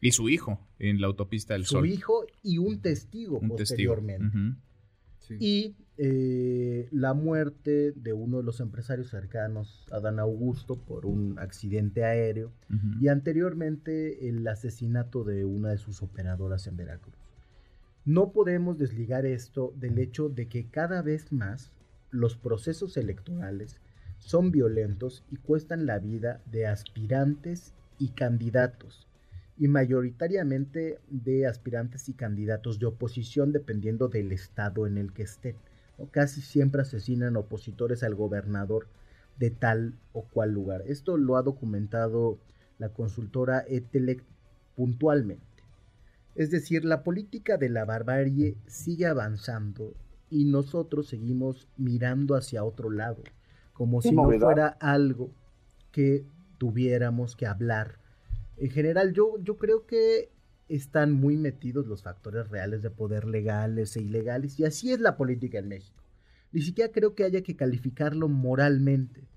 Y 0.00 0.12
su 0.12 0.28
hijo 0.28 0.60
en 0.78 1.00
la 1.00 1.08
autopista 1.08 1.54
del 1.54 1.64
su 1.64 1.76
Sol. 1.76 1.86
hijo 1.88 2.24
y 2.42 2.58
un 2.58 2.80
testigo 2.80 3.38
Un 3.38 3.56
testigo. 3.56 3.94
posteriormente. 3.96 4.36
Y 5.38 5.74
eh, 5.98 6.88
la 6.92 7.12
muerte 7.12 7.92
de 7.92 8.12
uno 8.12 8.36
de 8.36 8.44
los 8.44 8.60
empresarios 8.60 9.10
cercanos 9.10 9.84
a 9.90 9.98
Dan 9.98 10.20
Augusto 10.20 10.76
por 10.76 11.06
un 11.06 11.38
accidente 11.40 12.04
aéreo 12.04 12.52
y 13.00 13.08
anteriormente 13.08 14.28
el 14.28 14.46
asesinato 14.46 15.24
de 15.24 15.44
una 15.44 15.70
de 15.70 15.78
sus 15.78 16.02
operadoras 16.02 16.68
en 16.68 16.76
Veracruz. 16.76 17.16
No 18.04 18.32
podemos 18.32 18.78
desligar 18.78 19.26
esto 19.26 19.74
del 19.76 19.98
hecho 19.98 20.28
de 20.28 20.48
que 20.48 20.70
cada 20.70 21.02
vez 21.02 21.32
más 21.32 21.72
los 22.10 22.36
procesos 22.36 22.96
electorales 22.96 23.80
son 24.18 24.52
violentos 24.52 25.24
y 25.30 25.36
cuestan 25.36 25.84
la 25.84 25.98
vida 25.98 26.40
de 26.46 26.68
aspirantes 26.68 27.74
y 27.98 28.10
candidatos, 28.10 29.07
y 29.58 29.68
mayoritariamente 29.68 30.98
de 31.08 31.46
aspirantes 31.46 32.08
y 32.08 32.14
candidatos 32.14 32.78
de 32.78 32.86
oposición 32.86 33.52
dependiendo 33.52 34.08
del 34.08 34.32
estado 34.32 34.86
en 34.86 34.98
el 34.98 35.12
que 35.12 35.22
estén. 35.22 35.56
¿no? 35.98 36.06
Casi 36.06 36.40
siempre 36.40 36.82
asesinan 36.82 37.36
opositores 37.36 38.02
al 38.02 38.14
gobernador 38.14 38.86
de 39.38 39.50
tal 39.50 39.94
o 40.12 40.22
cual 40.22 40.52
lugar. 40.52 40.82
Esto 40.86 41.16
lo 41.16 41.36
ha 41.36 41.42
documentado 41.42 42.38
la 42.78 42.90
consultora 42.90 43.64
Etelec 43.66 44.22
puntualmente. 44.76 45.44
Es 46.34 46.50
decir, 46.50 46.84
la 46.84 47.02
política 47.02 47.56
de 47.56 47.68
la 47.68 47.84
barbarie 47.84 48.56
sigue 48.66 49.06
avanzando 49.06 49.94
y 50.30 50.44
nosotros 50.44 51.08
seguimos 51.08 51.66
mirando 51.76 52.36
hacia 52.36 52.62
otro 52.62 52.90
lado, 52.90 53.22
como 53.72 54.02
si 54.02 54.12
no 54.12 54.30
fuera 54.38 54.68
algo 54.80 55.30
que 55.90 56.24
tuviéramos 56.58 57.34
que 57.34 57.46
hablar. 57.46 57.98
En 58.60 58.70
general, 58.70 59.12
yo, 59.12 59.34
yo 59.42 59.56
creo 59.56 59.86
que 59.86 60.30
están 60.68 61.12
muy 61.12 61.36
metidos 61.36 61.86
los 61.86 62.02
factores 62.02 62.48
reales 62.48 62.82
de 62.82 62.90
poder 62.90 63.24
legales 63.24 63.96
e 63.96 64.02
ilegales, 64.02 64.58
y 64.58 64.64
así 64.64 64.92
es 64.92 65.00
la 65.00 65.16
política 65.16 65.58
en 65.58 65.68
México. 65.68 66.02
Ni 66.52 66.62
siquiera 66.62 66.92
creo 66.92 67.14
que 67.14 67.24
haya 67.24 67.42
que 67.42 67.56
calificarlo 67.56 68.28
moralmente, 68.28 69.28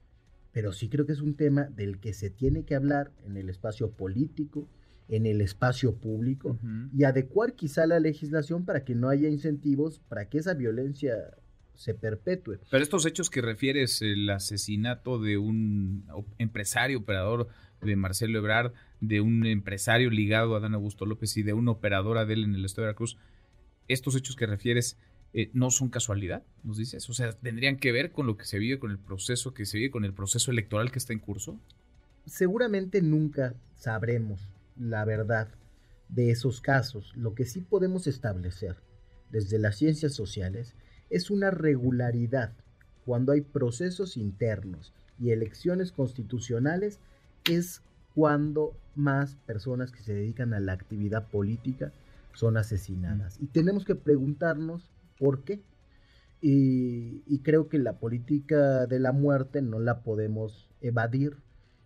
pero 0.51 0.71
sí 0.71 0.89
creo 0.89 1.05
que 1.05 1.13
es 1.13 1.21
un 1.21 1.35
tema 1.35 1.63
del 1.63 1.99
que 1.99 2.13
se 2.13 2.29
tiene 2.29 2.63
que 2.63 2.75
hablar 2.75 3.11
en 3.25 3.37
el 3.37 3.49
espacio 3.49 3.91
político, 3.91 4.67
en 5.07 5.25
el 5.25 5.41
espacio 5.41 5.95
público 5.95 6.57
y 6.93 7.03
adecuar 7.03 7.53
quizá 7.53 7.85
la 7.85 7.99
legislación 7.99 8.65
para 8.65 8.85
que 8.85 8.95
no 8.95 9.09
haya 9.09 9.27
incentivos 9.27 9.99
para 9.99 10.29
que 10.29 10.37
esa 10.37 10.53
violencia 10.53 11.15
se 11.73 11.93
perpetúe. 11.93 12.59
Pero 12.69 12.83
estos 12.83 13.05
hechos 13.05 13.29
que 13.29 13.41
refieres, 13.41 14.01
el 14.01 14.29
asesinato 14.29 15.19
de 15.19 15.37
un 15.37 16.05
empresario, 16.37 16.99
operador 16.99 17.49
de 17.81 17.95
Marcelo 17.95 18.39
Ebrard, 18.39 18.73
de 18.99 19.21
un 19.21 19.45
empresario 19.45 20.09
ligado 20.09 20.55
a 20.55 20.59
Dan 20.59 20.75
Augusto 20.75 21.05
López 21.05 21.35
y 21.37 21.43
de 21.43 21.53
una 21.53 21.71
operadora 21.71 22.25
de 22.25 22.33
él 22.33 22.43
en 22.43 22.55
el 22.55 22.65
estado 22.65 22.83
de 22.83 22.87
Veracruz, 22.87 23.17
estos 23.87 24.15
hechos 24.15 24.35
que 24.35 24.45
refieres 24.45 24.97
eh, 25.33 25.49
no 25.53 25.71
son 25.71 25.89
casualidad, 25.89 26.43
nos 26.63 26.77
dices. 26.77 27.09
O 27.09 27.13
sea, 27.13 27.31
tendrían 27.31 27.77
que 27.77 27.91
ver 27.91 28.11
con 28.11 28.27
lo 28.27 28.37
que 28.37 28.45
se 28.45 28.59
vive, 28.59 28.79
con 28.79 28.91
el 28.91 28.99
proceso 28.99 29.53
que 29.53 29.65
se 29.65 29.77
vive, 29.77 29.91
con 29.91 30.05
el 30.05 30.13
proceso 30.13 30.51
electoral 30.51 30.91
que 30.91 30.99
está 30.99 31.13
en 31.13 31.19
curso. 31.19 31.59
Seguramente 32.25 33.01
nunca 33.01 33.55
sabremos 33.75 34.49
la 34.77 35.05
verdad 35.05 35.49
de 36.09 36.31
esos 36.31 36.61
casos. 36.61 37.13
Lo 37.15 37.33
que 37.33 37.45
sí 37.45 37.61
podemos 37.61 38.07
establecer 38.07 38.75
desde 39.31 39.57
las 39.57 39.77
ciencias 39.77 40.13
sociales 40.13 40.75
es 41.09 41.31
una 41.31 41.49
regularidad 41.51 42.53
cuando 43.05 43.31
hay 43.31 43.41
procesos 43.41 44.17
internos 44.17 44.93
y 45.19 45.31
elecciones 45.31 45.91
constitucionales 45.91 46.99
es 47.49 47.81
cuando 48.13 48.75
más 48.95 49.35
personas 49.45 49.91
que 49.91 50.03
se 50.03 50.13
dedican 50.13 50.53
a 50.53 50.59
la 50.59 50.73
actividad 50.73 51.27
política 51.29 51.91
son 52.33 52.57
asesinadas. 52.57 53.37
Y 53.41 53.47
tenemos 53.47 53.85
que 53.85 53.95
preguntarnos 53.95 54.91
por 55.17 55.43
qué. 55.43 55.61
Y, 56.43 57.39
creo 57.43 57.69
que 57.69 57.77
la 57.77 57.99
política 57.99 58.87
de 58.87 58.99
la 58.99 59.11
muerte 59.11 59.61
no 59.61 59.79
la 59.79 60.01
podemos 60.01 60.69
evadir 60.81 61.37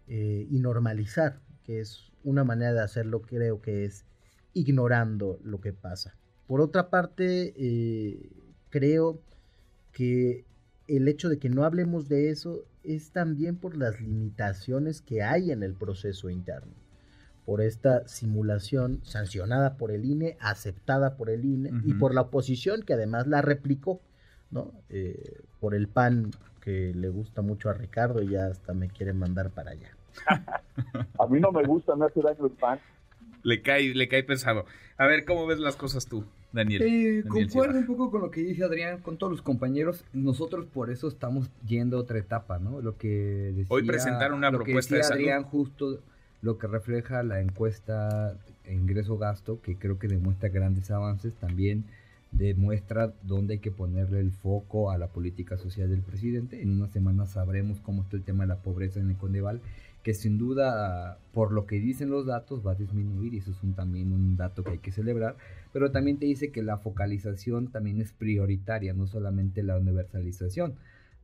eh, 0.07 0.47
y 0.49 0.59
normalizar, 0.59 1.41
que 1.63 1.81
es 1.81 2.11
una 2.23 2.43
manera 2.43 2.73
de 2.73 2.81
hacerlo, 2.81 3.21
creo 3.21 3.61
que 3.61 3.85
es 3.85 4.05
ignorando 4.53 5.39
lo 5.43 5.59
que 5.59 5.73
pasa. 5.73 6.15
Por 6.47 6.61
otra 6.61 6.89
parte, 6.89 7.53
eh, 7.57 8.29
creo 8.69 9.21
que 9.91 10.45
el 10.87 11.07
hecho 11.07 11.29
de 11.29 11.37
que 11.37 11.49
no 11.49 11.63
hablemos 11.63 12.07
de 12.07 12.29
eso 12.29 12.63
es 12.87 13.11
también 13.11 13.57
por 13.57 13.77
las 13.77 13.99
limitaciones 14.01 15.01
que 15.01 15.23
hay 15.23 15.51
en 15.51 15.63
el 15.63 15.73
proceso 15.73 16.29
interno, 16.29 16.73
por 17.45 17.61
esta 17.61 18.07
simulación 18.07 18.99
sancionada 19.03 19.77
por 19.77 19.91
el 19.91 20.05
INE, 20.05 20.37
aceptada 20.39 21.17
por 21.17 21.29
el 21.29 21.45
INE 21.45 21.71
y 21.83 21.93
por 21.93 22.13
la 22.13 22.21
oposición 22.21 22.83
que 22.83 22.93
además 22.93 23.27
la 23.27 23.41
replicó, 23.41 24.01
¿no? 24.51 24.73
Eh, 24.89 25.41
por 25.59 25.75
el 25.75 25.87
PAN 25.87 26.31
que 26.61 26.93
le 26.95 27.09
gusta 27.09 27.41
mucho 27.41 27.69
a 27.69 27.73
Ricardo 27.73 28.23
y 28.23 28.29
ya 28.29 28.47
hasta 28.47 28.73
me 28.73 28.89
quiere 28.89 29.13
mandar 29.13 29.51
para 29.51 29.71
allá. 29.71 29.95
a 31.19 31.27
mí 31.27 31.39
no 31.39 31.51
me 31.51 31.63
gusta, 31.63 31.95
me 31.95 32.05
hace 32.05 32.21
daño 32.21 32.45
el 32.45 32.51
PAN. 32.51 32.79
Le 33.43 33.61
cae, 33.61 33.93
le 33.93 34.07
cae 34.07 34.23
pesado. 34.23 34.65
A 34.97 35.05
ver, 35.05 35.25
¿cómo 35.25 35.45
ves 35.45 35.59
las 35.59 35.75
cosas 35.75 36.07
tú? 36.07 36.25
Daniel. 36.55 36.81
Eh, 36.81 37.23
concuerdo 37.27 37.77
un 37.77 37.85
poco 37.85 38.09
con 38.09 38.21
lo 38.21 38.31
que 38.31 38.41
dice 38.41 38.63
Adrián, 38.63 39.01
con 39.01 39.17
todos 39.17 39.31
los 39.31 39.41
compañeros. 39.41 40.03
Nosotros 40.13 40.65
por 40.65 40.89
eso 40.89 41.07
estamos 41.07 41.49
yendo 41.67 41.97
a 41.97 41.99
otra 41.99 42.17
etapa, 42.17 42.57
¿no? 42.57 42.81
Lo 42.81 42.97
que 42.97 43.51
decía, 43.55 43.67
Hoy 43.69 43.83
presentaron 43.83 44.37
una 44.37 44.51
propuesta 44.51 44.95
de 44.95 45.01
Adrián 45.03 45.43
justo 45.43 45.99
lo 46.41 46.57
que 46.57 46.67
refleja 46.67 47.23
la 47.23 47.41
encuesta 47.41 48.35
ingreso-gasto, 48.69 49.61
que 49.61 49.75
creo 49.75 49.99
que 49.99 50.07
demuestra 50.07 50.49
grandes 50.49 50.89
avances, 50.91 51.33
también 51.35 51.85
demuestra 52.31 53.13
dónde 53.23 53.55
hay 53.55 53.59
que 53.59 53.71
ponerle 53.71 54.19
el 54.19 54.31
foco 54.31 54.91
a 54.91 54.97
la 54.97 55.07
política 55.07 55.57
social 55.57 55.89
del 55.89 56.01
presidente. 56.01 56.61
En 56.61 56.71
una 56.71 56.87
semana 56.87 57.25
sabremos 57.25 57.79
cómo 57.79 58.01
está 58.03 58.17
el 58.17 58.23
tema 58.23 58.43
de 58.43 58.49
la 58.49 58.57
pobreza 58.57 58.99
en 58.99 59.09
el 59.09 59.15
Condeval 59.15 59.61
que 60.05 60.13
sin 60.13 60.37
duda, 60.37 61.17
por 61.33 61.51
lo 61.51 61.65
que 61.65 61.79
dicen 61.79 62.11
los 62.11 62.27
datos, 62.27 62.63
va 62.63 62.73
a 62.73 62.75
disminuir 62.75 63.33
y 63.33 63.39
eso 63.39 63.49
es 63.49 63.63
un, 63.63 63.73
también 63.73 64.13
un 64.13 64.37
dato 64.37 64.63
que 64.63 64.73
hay 64.73 64.77
que 64.77 64.91
celebrar, 64.91 65.35
pero 65.73 65.89
también 65.89 66.19
te 66.19 66.27
dice 66.27 66.51
que 66.51 66.61
la 66.61 66.77
focalización 66.77 67.71
también 67.71 67.99
es 67.99 68.13
prioritaria, 68.13 68.93
no 68.93 69.07
solamente 69.07 69.63
la 69.63 69.79
universalización, 69.79 70.75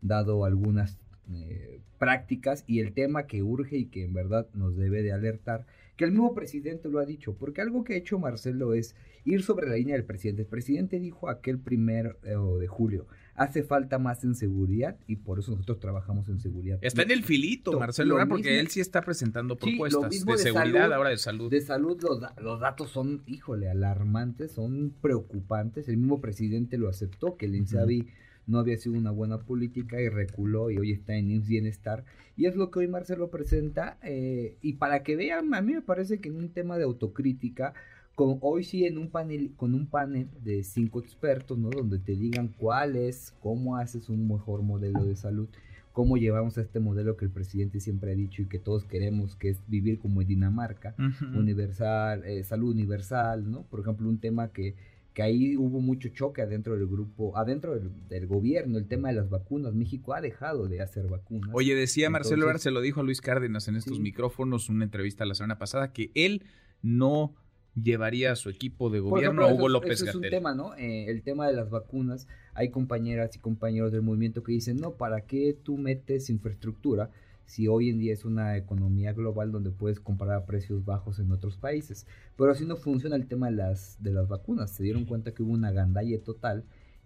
dado 0.02 0.46
algunas 0.46 0.98
eh, 1.32 1.80
prácticas 2.00 2.64
y 2.66 2.80
el 2.80 2.94
tema 2.94 3.28
que 3.28 3.44
urge 3.44 3.78
y 3.78 3.86
que 3.86 4.04
en 4.04 4.16
verdad 4.16 4.48
nos 4.56 4.76
debe 4.76 5.04
de 5.04 5.14
alertar, 5.14 5.68
que 5.96 6.06
el 6.06 6.12
mismo 6.12 6.34
presidente 6.34 6.90
lo 6.90 7.00
ha 7.00 7.06
dicho, 7.06 7.36
porque 7.36 7.62
algo 7.62 7.84
que 7.84 7.94
ha 7.94 7.98
hecho 7.98 8.18
Marcelo 8.18 8.74
es 8.74 8.96
ir 9.24 9.44
sobre 9.44 9.70
la 9.70 9.76
línea 9.76 9.96
del 9.96 10.06
presidente. 10.06 10.44
El 10.44 10.48
presidente 10.48 11.00
dijo 11.00 11.30
aquel 11.30 11.60
primero 11.60 12.18
eh, 12.24 12.36
de 12.60 12.68
julio, 12.68 13.08
hace 13.36 13.64
falta 13.64 14.00
más 14.00 14.24
en 14.24 14.36
seguridad 14.36 14.98
y 15.08 15.18
por 15.18 15.40
eso 15.40 15.52
nosotros 15.52 15.80
trabajamos 15.80 16.28
en 16.30 16.40
seguridad. 16.40 16.80
Está 16.82 17.04
en 17.04 17.12
el 17.12 17.24
filito, 17.24 17.80
Marcelo, 17.80 18.18
porque 18.28 18.60
él 18.60 18.68
sí 18.70 18.80
está 18.80 19.02
presentando 19.02 19.56
propuestas 19.56 20.10
de, 20.26 20.38
seguridad, 20.38 20.92
ahora 20.94 21.10
de 21.10 21.18
salud. 21.18 21.50
De 21.50 21.62
salud, 21.62 22.02
los, 22.02 22.20
los, 22.42 22.60
datos 22.60 22.90
son, 22.90 23.24
híjole, 23.28 23.70
alarmantes, 23.70 24.52
son 24.52 24.94
preocupantes. 25.02 25.88
El 25.88 25.98
mismo 25.98 26.22
presidente 26.22 26.78
lo 26.78 26.90
aceptó, 26.90 27.38
que 27.38 27.46
el 27.46 27.56
INSABI 27.56 28.08
no 28.48 28.60
había 28.60 28.78
sido 28.78 28.98
una 28.98 29.12
buena 29.12 29.40
política 29.40 30.02
y 30.02 30.10
reculó 30.10 30.72
y 30.72 30.78
hoy 30.78 30.92
está 30.92 31.16
en 31.16 31.32
IMSS 31.32 31.48
Bienestar. 31.48 32.06
Y 32.36 32.46
es 32.46 32.56
lo 32.56 32.72
que 32.72 32.80
hoy 32.80 32.88
Marcelo 32.88 33.30
presenta. 33.30 33.98
Eh, 34.04 34.58
y 34.62 34.74
para 34.74 35.04
que 35.04 35.16
vean, 35.16 35.54
a 35.54 35.62
mí 35.62 35.74
me 35.74 35.82
parece 35.82 36.20
que 36.20 36.30
en 36.30 36.38
un 36.38 36.50
tema 36.50 36.78
de 36.78 36.84
autocrítica, 36.84 37.74
con, 38.16 38.38
hoy 38.42 38.64
sí 38.64 38.86
en 38.86 38.98
un 38.98 39.10
panel, 39.10 39.54
con 39.56 39.74
un 39.74 39.88
panel 39.88 40.28
de 40.44 40.64
cinco 40.64 41.00
expertos, 41.00 41.58
¿no? 41.58 41.70
Donde 41.70 42.00
te 42.00 42.14
digan 42.14 42.50
cuál 42.58 42.96
es, 42.96 43.34
cómo 43.40 43.78
haces 43.78 44.10
un 44.10 44.28
mejor 44.28 44.64
modelo 44.64 45.06
de 45.06 45.16
salud, 45.16 45.48
cómo 45.94 46.18
llevamos 46.18 46.58
a 46.58 46.62
este 46.62 46.80
modelo 46.80 47.18
que 47.18 47.26
el 47.26 47.32
presidente 47.32 47.80
siempre 47.80 48.12
ha 48.12 48.16
dicho 48.16 48.42
y 48.42 48.48
que 48.48 48.60
todos 48.60 48.86
queremos, 48.86 49.36
que 49.36 49.50
es 49.50 49.60
vivir 49.68 50.00
como 50.00 50.22
en 50.22 50.28
Dinamarca, 50.28 50.96
universal, 51.36 52.24
eh, 52.26 52.44
salud 52.44 52.72
universal, 52.72 53.50
¿no? 53.50 53.64
Por 53.64 53.82
ejemplo, 53.82 54.08
un 54.08 54.20
tema 54.20 54.50
que, 54.50 54.76
que 55.14 55.24
ahí 55.24 55.58
hubo 55.58 55.82
mucho 55.82 56.10
choque 56.10 56.42
adentro 56.42 56.76
del 56.76 56.88
grupo, 56.88 57.38
adentro 57.38 57.78
del, 57.78 58.28
gobierno, 58.28 58.78
el 58.78 58.88
tema 58.88 59.10
de 59.10 59.16
las 59.16 59.30
vacunas. 59.30 59.74
México 59.74 60.14
ha 60.14 60.22
dejado 60.22 60.68
de 60.68 60.82
hacer 60.82 61.08
vacunas. 61.08 61.50
Oye, 61.54 61.76
decía 61.76 62.10
Marcelo 62.10 62.44
Ebrard, 62.44 62.60
se 62.60 62.72
lo 62.72 62.82
dijo 62.82 63.02
a 63.02 63.04
Luis 63.04 63.20
Cárdenas 63.20 63.68
en 63.68 63.76
estos 63.76 64.00
micrófonos, 64.00 64.70
una 64.70 64.86
entrevista 64.86 65.26
la 65.26 65.36
semana 65.36 65.58
pasada, 65.58 65.92
que 65.92 66.12
él 66.16 66.44
no 66.82 67.36
llevaría 67.76 68.32
a 68.32 68.36
su 68.36 68.50
equipo 68.50 68.90
de 68.90 69.00
gobierno 69.00 69.44
a 69.44 69.54
Hugo 69.54 69.70
López 69.70 70.02
es 70.02 70.16
un 70.16 70.24
tema, 70.24 70.54
¿no? 70.54 70.76
Eh, 70.76 71.06
el 71.10 71.24
tema 71.24 71.48
de 71.48 71.54
las 71.54 71.70
vacunas. 71.70 72.28
Hay 72.54 72.70
compañeras 72.70 73.36
y 73.36 73.40
compañeros 73.40 73.92
del 73.92 74.02
movimiento 74.02 74.44
que 74.44 74.52
dicen, 74.52 74.78
no, 74.78 74.96
¿para 74.96 75.22
qué 75.22 75.58
tú 75.62 75.78
metes 75.78 76.30
infraestructura 76.30 77.10
si 77.52 77.68
hoy 77.68 77.90
en 77.90 78.00
día 78.00 78.14
es 78.14 78.24
una 78.24 78.56
economía 78.56 79.12
global 79.12 79.52
donde 79.52 79.72
puedes 79.72 80.00
comprar 80.00 80.46
precios 80.46 80.86
bajos 80.86 81.20
en 81.20 81.34
otros 81.34 81.58
países? 81.58 82.08
Pero 82.38 82.52
así 82.52 82.66
no 82.66 82.78
funciona 82.78 83.18
el 83.18 83.28
tema 83.28 83.48
de 83.50 83.58
las, 83.58 84.02
de 84.02 84.12
las 84.12 84.30
vacunas. 84.30 84.72
Se 84.72 84.84
dieron 84.84 85.04
cuenta 85.04 85.34
que 85.34 85.44
hubo 85.44 85.52
una 85.52 85.74
gandalle 85.74 86.18
total 86.18 86.64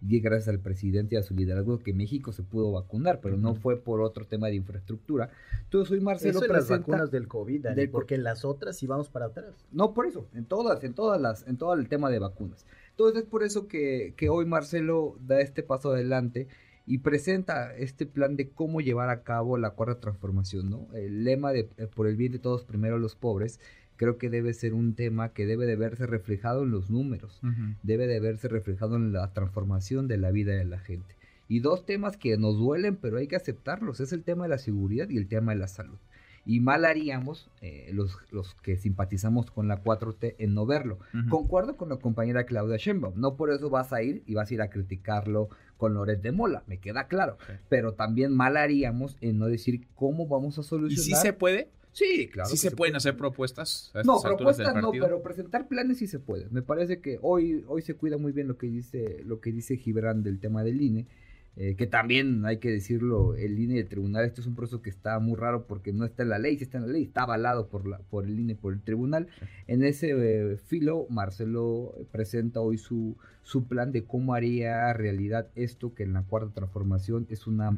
y 0.07 0.19
gracias 0.19 0.49
al 0.49 0.59
presidente 0.59 1.15
y 1.15 1.17
a 1.17 1.23
su 1.23 1.33
liderazgo 1.33 1.79
que 1.79 1.93
México 1.93 2.31
se 2.31 2.43
pudo 2.43 2.71
vacunar, 2.71 3.21
pero 3.21 3.37
no 3.37 3.55
fue 3.55 3.81
por 3.81 4.01
otro 4.01 4.27
tema 4.27 4.45
de 4.45 4.53
infraestructura. 4.53 5.31
Entonces 5.63 5.91
hoy 5.91 5.99
Marcelo 5.99 6.37
eso 6.37 6.53
las 6.53 6.69
vacunas 6.69 7.09
del 7.09 7.27
COVID, 7.27 7.65
porque 7.91 8.13
en 8.13 8.21
las 8.21 8.45
otras 8.45 8.77
sí 8.77 8.85
vamos 8.85 9.09
para 9.09 9.25
atrás. 9.25 9.65
No, 9.71 9.95
por 9.95 10.05
eso, 10.05 10.27
en 10.35 10.45
todas, 10.45 10.83
en 10.83 10.93
todas 10.93 11.19
las, 11.19 11.47
en 11.47 11.57
todo 11.57 11.73
el 11.73 11.89
tema 11.89 12.11
de 12.11 12.19
vacunas. 12.19 12.67
Entonces 12.91 13.23
es 13.23 13.27
por 13.27 13.41
eso 13.41 13.67
que, 13.67 14.13
que 14.15 14.29
hoy 14.29 14.45
Marcelo 14.45 15.17
da 15.25 15.41
este 15.41 15.63
paso 15.63 15.89
adelante 15.89 16.49
y 16.85 16.99
presenta 16.99 17.75
este 17.75 18.05
plan 18.05 18.35
de 18.35 18.49
cómo 18.49 18.81
llevar 18.81 19.09
a 19.09 19.23
cabo 19.23 19.57
la 19.57 19.71
cuarta 19.71 19.99
transformación, 19.99 20.69
¿no? 20.69 20.87
El 20.93 21.23
lema 21.23 21.51
de 21.51 21.69
eh, 21.77 21.87
por 21.87 22.07
el 22.07 22.15
bien 22.15 22.31
de 22.31 22.39
todos, 22.39 22.63
primero 22.63 22.99
los 22.99 23.15
pobres, 23.15 23.59
creo 23.95 24.17
que 24.17 24.29
debe 24.29 24.53
ser 24.53 24.73
un 24.73 24.93
tema 24.93 25.29
que 25.29 25.45
debe 25.45 25.65
de 25.65 25.75
verse 25.75 26.05
reflejado 26.05 26.63
en 26.63 26.71
los 26.71 26.89
números, 26.89 27.41
debe 27.83 28.07
de 28.07 28.19
verse 28.19 28.47
reflejado 28.47 28.97
en 28.97 29.13
la 29.13 29.31
transformación 29.33 30.07
de 30.07 30.17
la 30.17 30.31
vida 30.31 30.53
de 30.53 30.65
la 30.65 30.79
gente. 30.79 31.15
Y 31.47 31.59
dos 31.59 31.85
temas 31.85 32.17
que 32.17 32.37
nos 32.37 32.57
duelen, 32.57 32.95
pero 32.95 33.17
hay 33.17 33.27
que 33.27 33.35
aceptarlos, 33.35 33.99
es 33.99 34.11
el 34.11 34.23
tema 34.23 34.43
de 34.43 34.49
la 34.49 34.57
seguridad 34.57 35.09
y 35.09 35.17
el 35.17 35.27
tema 35.27 35.53
de 35.53 35.59
la 35.59 35.67
salud. 35.67 35.97
Y 36.45 36.59
mal 36.59 36.85
haríamos 36.85 37.49
eh, 37.61 37.89
los, 37.91 38.17
los 38.31 38.53
que 38.55 38.77
simpatizamos 38.77 39.49
con 39.49 39.67
la 39.67 39.83
4T 39.83 40.35
en 40.37 40.53
no 40.53 40.65
verlo. 40.65 40.99
Concuerdo 41.29 41.75
con 41.75 41.89
la 41.89 41.97
compañera 41.97 42.45
Claudia 42.45 42.77
Sheinbaum, 42.77 43.19
no 43.19 43.35
por 43.35 43.51
eso 43.51 43.69
vas 43.69 43.91
a 43.93 44.03
ir 44.03 44.23
y 44.27 44.35
vas 44.35 44.51
a 44.51 44.53
ir 44.53 44.61
a 44.61 44.69
criticarlo 44.69 45.49
con 45.77 45.93
Loret 45.93 46.21
de 46.21 46.31
Mola, 46.31 46.63
me 46.67 46.79
queda 46.79 47.07
claro. 47.07 47.37
Pero 47.67 47.93
también 47.93 48.31
mal 48.33 48.57
haríamos 48.57 49.17
en 49.21 49.39
no 49.39 49.47
decir 49.47 49.87
cómo 49.95 50.27
vamos 50.27 50.57
a 50.59 50.63
solucionar. 50.63 50.99
¿Y 50.99 51.03
si 51.03 51.15
se 51.15 51.33
puede? 51.33 51.69
Sí, 51.95 52.27
claro. 52.27 52.49
Sí 52.49 52.57
se, 52.57 52.71
pueden 52.71 52.97
hacer 52.97 53.15
propuestas. 53.15 53.89
A 53.93 54.03
no, 54.03 54.21
propuestas 54.21 54.75
no, 54.75 54.91
pero 54.91 55.21
presentar 55.21 55.67
planes 55.69 55.97
sí 55.97 56.07
se 56.07 56.19
puede. 56.19 56.49
Me 56.49 56.61
parece 56.61 56.99
que 56.99 57.19
hoy, 57.21 57.63
hoy 57.67 57.81
se 57.81 57.95
cuida 57.95 58.17
muy 58.17 58.33
bien 58.33 58.49
lo 58.49 58.57
que 58.57 58.67
dice, 58.67 59.21
lo 59.23 59.39
que 59.39 59.53
dice 59.53 59.77
Gibran 59.77 60.21
del 60.21 60.39
tema 60.39 60.63
del 60.63 60.81
INE. 60.81 61.07
Eh, 61.57 61.75
que 61.77 61.87
también 61.87 62.45
hay 62.45 62.57
que 62.57 62.69
decirlo, 62.69 63.33
el 63.35 63.57
INE 63.57 63.75
del 63.75 63.87
tribunal, 63.87 64.25
esto 64.25 64.41
es 64.41 64.47
un 64.47 64.55
proceso 64.55 64.81
que 64.81 64.89
está 64.89 65.19
muy 65.19 65.37
raro 65.37 65.67
porque 65.67 65.93
no 65.93 66.03
está 66.03 66.23
en 66.23 66.29
la 66.29 66.39
ley, 66.39 66.57
si 66.57 66.65
está 66.65 66.79
en 66.79 66.87
la 66.87 66.91
ley, 66.91 67.03
está 67.03 67.23
avalado 67.23 67.69
por, 67.69 67.87
la, 67.87 67.99
por 67.99 68.25
el 68.25 68.37
INE, 68.37 68.55
por 68.55 68.73
el 68.73 68.81
tribunal. 68.81 69.27
En 69.67 69.81
ese 69.83 70.09
eh, 70.11 70.57
filo, 70.57 71.07
Marcelo 71.09 71.95
presenta 72.11 72.59
hoy 72.59 72.77
su, 72.77 73.15
su 73.43 73.67
plan 73.67 73.93
de 73.93 74.03
cómo 74.03 74.33
haría 74.33 74.91
realidad 74.91 75.47
esto 75.55 75.93
que 75.93 76.03
en 76.03 76.13
la 76.13 76.23
cuarta 76.23 76.51
transformación 76.53 77.25
es 77.29 77.47
una, 77.47 77.77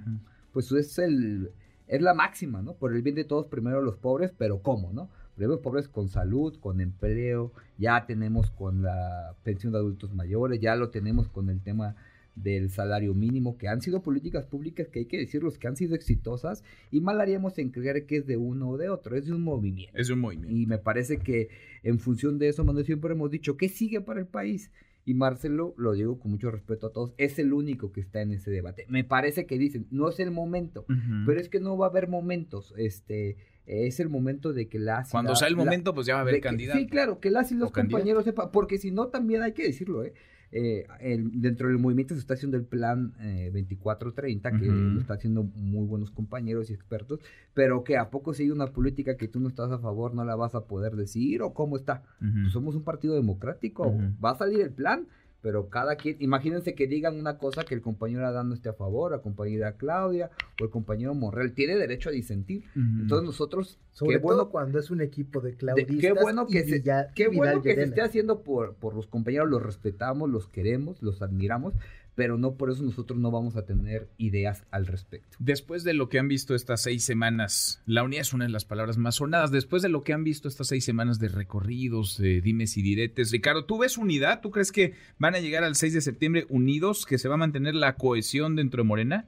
pues 0.53 0.71
es 0.71 0.97
el, 0.97 1.51
es 1.87 2.01
la 2.01 2.15
máxima, 2.15 2.63
¿no? 2.63 2.73
Por 2.73 2.95
el 2.95 3.03
bien 3.03 3.15
de 3.15 3.25
todos, 3.25 3.45
primero 3.45 3.83
los 3.83 3.97
pobres, 3.97 4.33
pero 4.35 4.63
¿cómo, 4.63 4.91
no? 4.91 5.09
Primero 5.35 5.53
los 5.53 5.61
pobres 5.61 5.87
con 5.87 6.09
salud, 6.09 6.59
con 6.59 6.81
empleo, 6.81 7.53
ya 7.77 8.07
tenemos 8.07 8.49
con 8.49 8.81
la 8.81 9.35
pensión 9.43 9.71
de 9.71 9.77
adultos 9.77 10.15
mayores, 10.15 10.59
ya 10.59 10.75
lo 10.75 10.89
tenemos 10.89 11.29
con 11.29 11.51
el 11.51 11.61
tema 11.61 11.95
del 12.41 12.69
salario 12.69 13.13
mínimo, 13.13 13.57
que 13.57 13.67
han 13.67 13.81
sido 13.81 14.01
políticas 14.01 14.45
públicas 14.45 14.87
que 14.87 14.99
hay 14.99 15.05
que 15.05 15.17
decirlos 15.17 15.57
que 15.57 15.67
han 15.67 15.75
sido 15.75 15.95
exitosas 15.95 16.63
y 16.91 17.01
mal 17.01 17.19
haríamos 17.19 17.57
en 17.57 17.71
creer 17.71 18.05
que 18.05 18.17
es 18.17 18.27
de 18.27 18.37
uno 18.37 18.69
o 18.69 18.77
de 18.77 18.89
otro, 18.89 19.15
es 19.15 19.25
de 19.25 19.33
un 19.33 19.41
movimiento. 19.41 19.97
Es 19.97 20.07
de 20.07 20.13
un 20.13 20.19
movimiento. 20.19 20.55
Y 20.55 20.65
me 20.65 20.77
parece 20.77 21.17
que 21.17 21.49
en 21.83 21.99
función 21.99 22.37
de 22.37 22.49
eso, 22.49 22.63
Manuel, 22.63 22.85
siempre 22.85 23.11
hemos 23.11 23.31
dicho, 23.31 23.57
¿qué 23.57 23.69
sigue 23.69 24.01
para 24.01 24.19
el 24.19 24.27
país? 24.27 24.71
Y 25.03 25.13
Marcelo, 25.13 25.73
lo 25.77 25.93
digo 25.93 26.19
con 26.19 26.31
mucho 26.31 26.51
respeto 26.51 26.87
a 26.87 26.91
todos, 26.91 27.13
es 27.17 27.39
el 27.39 27.53
único 27.53 27.91
que 27.91 28.01
está 28.01 28.21
en 28.21 28.33
ese 28.33 28.51
debate. 28.51 28.85
Me 28.89 29.03
parece 29.03 29.45
que 29.45 29.57
dicen, 29.57 29.87
no 29.89 30.09
es 30.09 30.19
el 30.19 30.31
momento, 30.31 30.85
pero 31.25 31.39
es 31.39 31.49
que 31.49 31.59
no 31.59 31.77
va 31.77 31.87
a 31.87 31.89
haber 31.89 32.07
momentos, 32.07 32.73
este 32.77 33.37
es 33.65 33.99
el 33.99 34.09
momento 34.09 34.53
de 34.53 34.69
que 34.69 34.79
las 34.79 35.09
cuando 35.09 35.35
sea 35.35 35.49
el 35.49 35.57
momento 35.57 35.93
pues 35.93 36.07
ya 36.07 36.13
va 36.13 36.19
a 36.19 36.21
haber 36.21 36.39
candidato 36.39 36.79
sí 36.79 36.87
claro 36.87 37.19
que 37.19 37.29
las 37.29 37.51
y 37.51 37.55
los 37.55 37.69
compañeros 37.69 38.23
sepan 38.23 38.49
porque 38.53 38.77
si 38.77 38.91
no 38.91 39.07
también 39.07 39.41
hay 39.41 39.51
que 39.51 39.63
decirlo 39.63 40.05
eh 40.05 40.13
eh, 40.51 40.87
dentro 41.33 41.67
del 41.67 41.77
movimiento 41.77 42.13
se 42.13 42.21
está 42.21 42.35
haciendo 42.35 42.57
el 42.57 42.63
plan 42.63 43.13
eh, 43.19 43.49
2430, 43.53 44.51
que 44.51 44.65
lo 44.65 44.99
está 44.99 45.15
haciendo 45.15 45.43
muy 45.43 45.85
buenos 45.85 46.11
compañeros 46.11 46.69
y 46.69 46.73
expertos, 46.73 47.19
pero 47.53 47.83
que 47.83 47.97
a 47.97 48.09
poco 48.09 48.33
si 48.33 48.43
hay 48.43 48.51
una 48.51 48.67
política 48.67 49.17
que 49.17 49.27
tú 49.27 49.39
no 49.39 49.49
estás 49.49 49.71
a 49.71 49.79
favor, 49.79 50.13
no 50.13 50.23
la 50.23 50.35
vas 50.35 50.55
a 50.55 50.65
poder 50.65 50.95
decir, 50.95 51.41
o 51.41 51.53
cómo 51.53 51.75
está. 51.75 52.03
Pues 52.19 52.51
somos 52.53 52.75
un 52.75 52.83
partido 52.83 53.15
democrático, 53.15 53.93
va 54.23 54.31
a 54.31 54.37
salir 54.37 54.61
el 54.61 54.71
plan, 54.71 55.07
pero 55.41 55.69
cada 55.69 55.95
quien, 55.95 56.17
imagínense 56.19 56.73
que 56.73 56.87
digan 56.87 57.19
una 57.19 57.37
cosa 57.37 57.63
que 57.63 57.75
el 57.75 57.81
compañero 57.81 58.25
Adán 58.25 58.49
no 58.49 58.55
esté 58.55 58.69
a 58.69 58.73
favor, 58.73 59.11
la 59.11 59.19
compañera 59.19 59.73
Claudia 59.73 60.31
o 60.59 60.65
el 60.65 60.69
compañero 60.69 61.13
Morrel, 61.13 61.53
tiene 61.53 61.75
derecho 61.75 62.09
a 62.09 62.11
disentir. 62.11 62.63
Entonces 62.75 63.25
nosotros, 63.25 63.79
sobre 63.91 64.19
todo 64.19 64.49
cuando 64.49 64.79
es 64.79 64.89
un 64.89 65.01
equipo 65.01 65.39
de 65.41 65.55
claudistas 65.55 65.99
qué 65.99 66.13
bueno 66.13 66.47
que 66.47 66.63
se, 66.63 66.83
qué 67.13 67.27
bueno 67.27 67.61
que 67.61 67.75
se 67.75 67.83
esté 67.83 68.01
haciendo 68.01 68.41
por, 68.41 68.75
por 68.75 68.95
los 68.95 69.07
compañeros, 69.07 69.49
los 69.49 69.61
respetamos, 69.61 70.29
los 70.29 70.47
queremos, 70.47 71.01
los 71.01 71.21
admiramos, 71.21 71.73
pero 72.17 72.39
no 72.39 72.55
por 72.55 72.71
eso 72.71 72.81
nosotros 72.81 73.19
no 73.19 73.29
vamos 73.29 73.57
a 73.57 73.65
tener 73.67 74.07
ideas 74.17 74.65
al 74.71 74.87
respecto. 74.87 75.37
Después 75.37 75.83
de 75.83 75.93
lo 75.93 76.09
que 76.09 76.17
han 76.17 76.27
visto 76.27 76.55
estas 76.55 76.81
seis 76.81 77.03
semanas, 77.03 77.79
la 77.85 78.03
unidad 78.03 78.21
es 78.21 78.33
una 78.33 78.45
de 78.45 78.51
las 78.51 78.65
palabras 78.65 78.97
más 78.97 79.15
sonadas, 79.15 79.51
después 79.51 79.83
de 79.83 79.89
lo 79.89 80.03
que 80.03 80.13
han 80.13 80.23
visto 80.23 80.47
estas 80.47 80.69
seis 80.69 80.83
semanas 80.83 81.19
de 81.19 81.27
recorridos, 81.27 82.17
de 82.17 82.41
dimes 82.41 82.75
y 82.75 82.81
diretes, 82.81 83.31
Ricardo, 83.31 83.65
¿tú 83.65 83.77
ves 83.77 83.99
unidad? 83.99 84.41
¿Tú 84.41 84.49
crees 84.49 84.71
que 84.71 84.93
van 85.19 85.35
a 85.35 85.39
llegar 85.39 85.63
al 85.63 85.75
6 85.75 85.93
de 85.93 86.01
septiembre 86.01 86.47
unidos, 86.49 87.05
que 87.05 87.19
se 87.19 87.29
va 87.29 87.35
a 87.35 87.37
mantener 87.37 87.75
la 87.75 87.93
cohesión 87.97 88.55
dentro 88.55 88.81
de 88.81 88.87
Morena? 88.87 89.25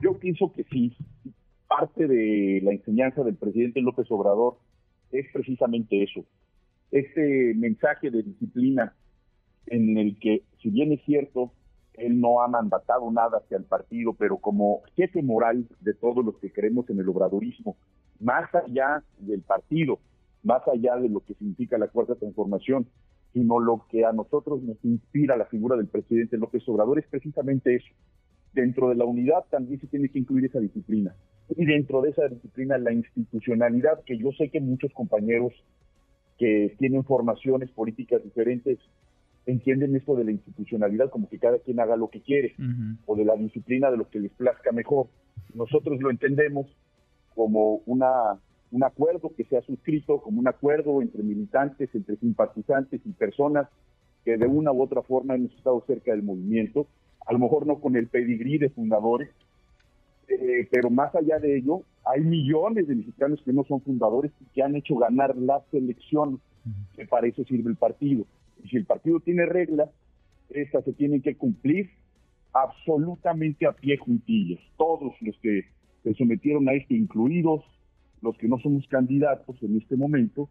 Yo 0.00 0.18
pienso 0.18 0.52
que 0.52 0.64
sí. 0.64 0.96
Parte 1.68 2.08
de 2.08 2.62
la 2.64 2.72
enseñanza 2.72 3.22
del 3.22 3.36
presidente 3.36 3.80
López 3.80 4.08
Obrador 4.10 4.58
es 5.12 5.26
precisamente 5.32 6.02
eso. 6.02 6.24
Ese 6.90 7.54
mensaje 7.54 8.10
de 8.10 8.24
disciplina 8.24 8.92
en 9.66 9.96
el 9.96 10.18
que, 10.18 10.42
si 10.60 10.70
bien 10.70 10.90
es 10.90 11.00
cierto, 11.04 11.52
él 11.94 12.20
no 12.20 12.40
ha 12.40 12.48
mandatado 12.48 13.10
nada 13.10 13.38
hacia 13.38 13.56
el 13.56 13.64
partido, 13.64 14.14
pero 14.14 14.38
como 14.38 14.82
jefe 14.96 15.22
moral 15.22 15.66
de 15.80 15.94
todos 15.94 16.24
los 16.24 16.36
que 16.38 16.52
creemos 16.52 16.88
en 16.90 16.98
el 16.98 17.08
obradorismo, 17.08 17.76
más 18.20 18.52
allá 18.54 19.02
del 19.18 19.42
partido, 19.42 19.98
más 20.42 20.62
allá 20.68 20.96
de 20.96 21.08
lo 21.08 21.20
que 21.20 21.34
significa 21.34 21.78
la 21.78 21.88
cuarta 21.88 22.14
transformación, 22.14 22.86
sino 23.32 23.60
lo 23.60 23.86
que 23.90 24.04
a 24.04 24.12
nosotros 24.12 24.62
nos 24.62 24.82
inspira 24.84 25.36
la 25.36 25.46
figura 25.46 25.76
del 25.76 25.88
presidente 25.88 26.36
López 26.36 26.68
Obrador 26.68 26.98
es 26.98 27.06
precisamente 27.06 27.74
eso. 27.74 27.88
Dentro 28.52 28.90
de 28.90 28.96
la 28.96 29.04
unidad 29.04 29.44
también 29.50 29.80
se 29.80 29.86
tiene 29.86 30.08
que 30.08 30.18
incluir 30.18 30.46
esa 30.46 30.60
disciplina. 30.60 31.14
Y 31.56 31.64
dentro 31.64 32.02
de 32.02 32.10
esa 32.10 32.28
disciplina 32.28 32.76
la 32.78 32.92
institucionalidad, 32.92 34.02
que 34.04 34.18
yo 34.18 34.30
sé 34.32 34.50
que 34.50 34.60
muchos 34.60 34.92
compañeros 34.92 35.52
que 36.38 36.74
tienen 36.78 37.04
formaciones 37.04 37.70
políticas 37.70 38.22
diferentes 38.22 38.78
entienden 39.46 39.96
esto 39.96 40.14
de 40.14 40.24
la 40.24 40.30
institucionalidad 40.30 41.10
como 41.10 41.28
que 41.28 41.38
cada 41.38 41.58
quien 41.58 41.80
haga 41.80 41.96
lo 41.96 42.08
que 42.08 42.20
quiere 42.20 42.54
o 43.06 43.16
de 43.16 43.24
la 43.24 43.34
disciplina 43.34 43.90
de 43.90 43.96
lo 43.96 44.08
que 44.08 44.20
les 44.20 44.32
plazca 44.32 44.72
mejor. 44.72 45.08
Nosotros 45.54 46.00
lo 46.00 46.10
entendemos 46.10 46.66
como 47.34 47.82
una, 47.86 48.38
un 48.70 48.84
acuerdo 48.84 49.32
que 49.36 49.44
se 49.44 49.56
ha 49.56 49.62
suscrito, 49.62 50.20
como 50.20 50.40
un 50.40 50.48
acuerdo 50.48 51.02
entre 51.02 51.22
militantes, 51.22 51.90
entre 51.94 52.16
simpatizantes 52.16 53.00
y 53.04 53.12
personas 53.12 53.68
que 54.24 54.36
de 54.36 54.46
una 54.46 54.72
u 54.72 54.82
otra 54.82 55.02
forma 55.02 55.34
hemos 55.34 55.52
estado 55.54 55.82
cerca 55.86 56.12
del 56.12 56.22
movimiento, 56.22 56.86
a 57.26 57.32
lo 57.32 57.38
mejor 57.38 57.66
no 57.66 57.80
con 57.80 57.96
el 57.96 58.08
pedigrí 58.08 58.58
de 58.58 58.70
fundadores, 58.70 59.30
eh, 60.28 60.68
pero 60.70 60.90
más 60.90 61.14
allá 61.14 61.38
de 61.38 61.58
ello, 61.58 61.82
hay 62.04 62.20
millones 62.20 62.86
de 62.86 62.94
mexicanos 62.94 63.42
que 63.44 63.52
no 63.52 63.64
son 63.64 63.80
fundadores 63.80 64.32
y 64.40 64.44
que 64.54 64.62
han 64.62 64.76
hecho 64.76 64.96
ganar 64.96 65.36
las 65.36 65.62
elecciones, 65.72 66.40
que 66.94 67.06
para 67.06 67.26
eso 67.26 67.44
sirve 67.44 67.70
el 67.70 67.76
partido. 67.76 68.24
Y 68.62 68.68
si 68.68 68.76
el 68.76 68.86
partido 68.86 69.20
tiene 69.20 69.46
reglas, 69.46 69.90
estas 70.50 70.84
se 70.84 70.92
tienen 70.92 71.22
que 71.22 71.36
cumplir 71.36 71.90
absolutamente 72.52 73.66
a 73.66 73.72
pie 73.72 73.96
juntillas. 73.96 74.60
Todos 74.76 75.14
los 75.20 75.36
que 75.38 75.64
se 76.02 76.14
sometieron 76.14 76.68
a 76.68 76.74
esto, 76.74 76.94
incluidos 76.94 77.64
los 78.20 78.36
que 78.36 78.48
no 78.48 78.58
somos 78.58 78.86
candidatos 78.88 79.56
en 79.62 79.78
este 79.78 79.96
momento, 79.96 80.48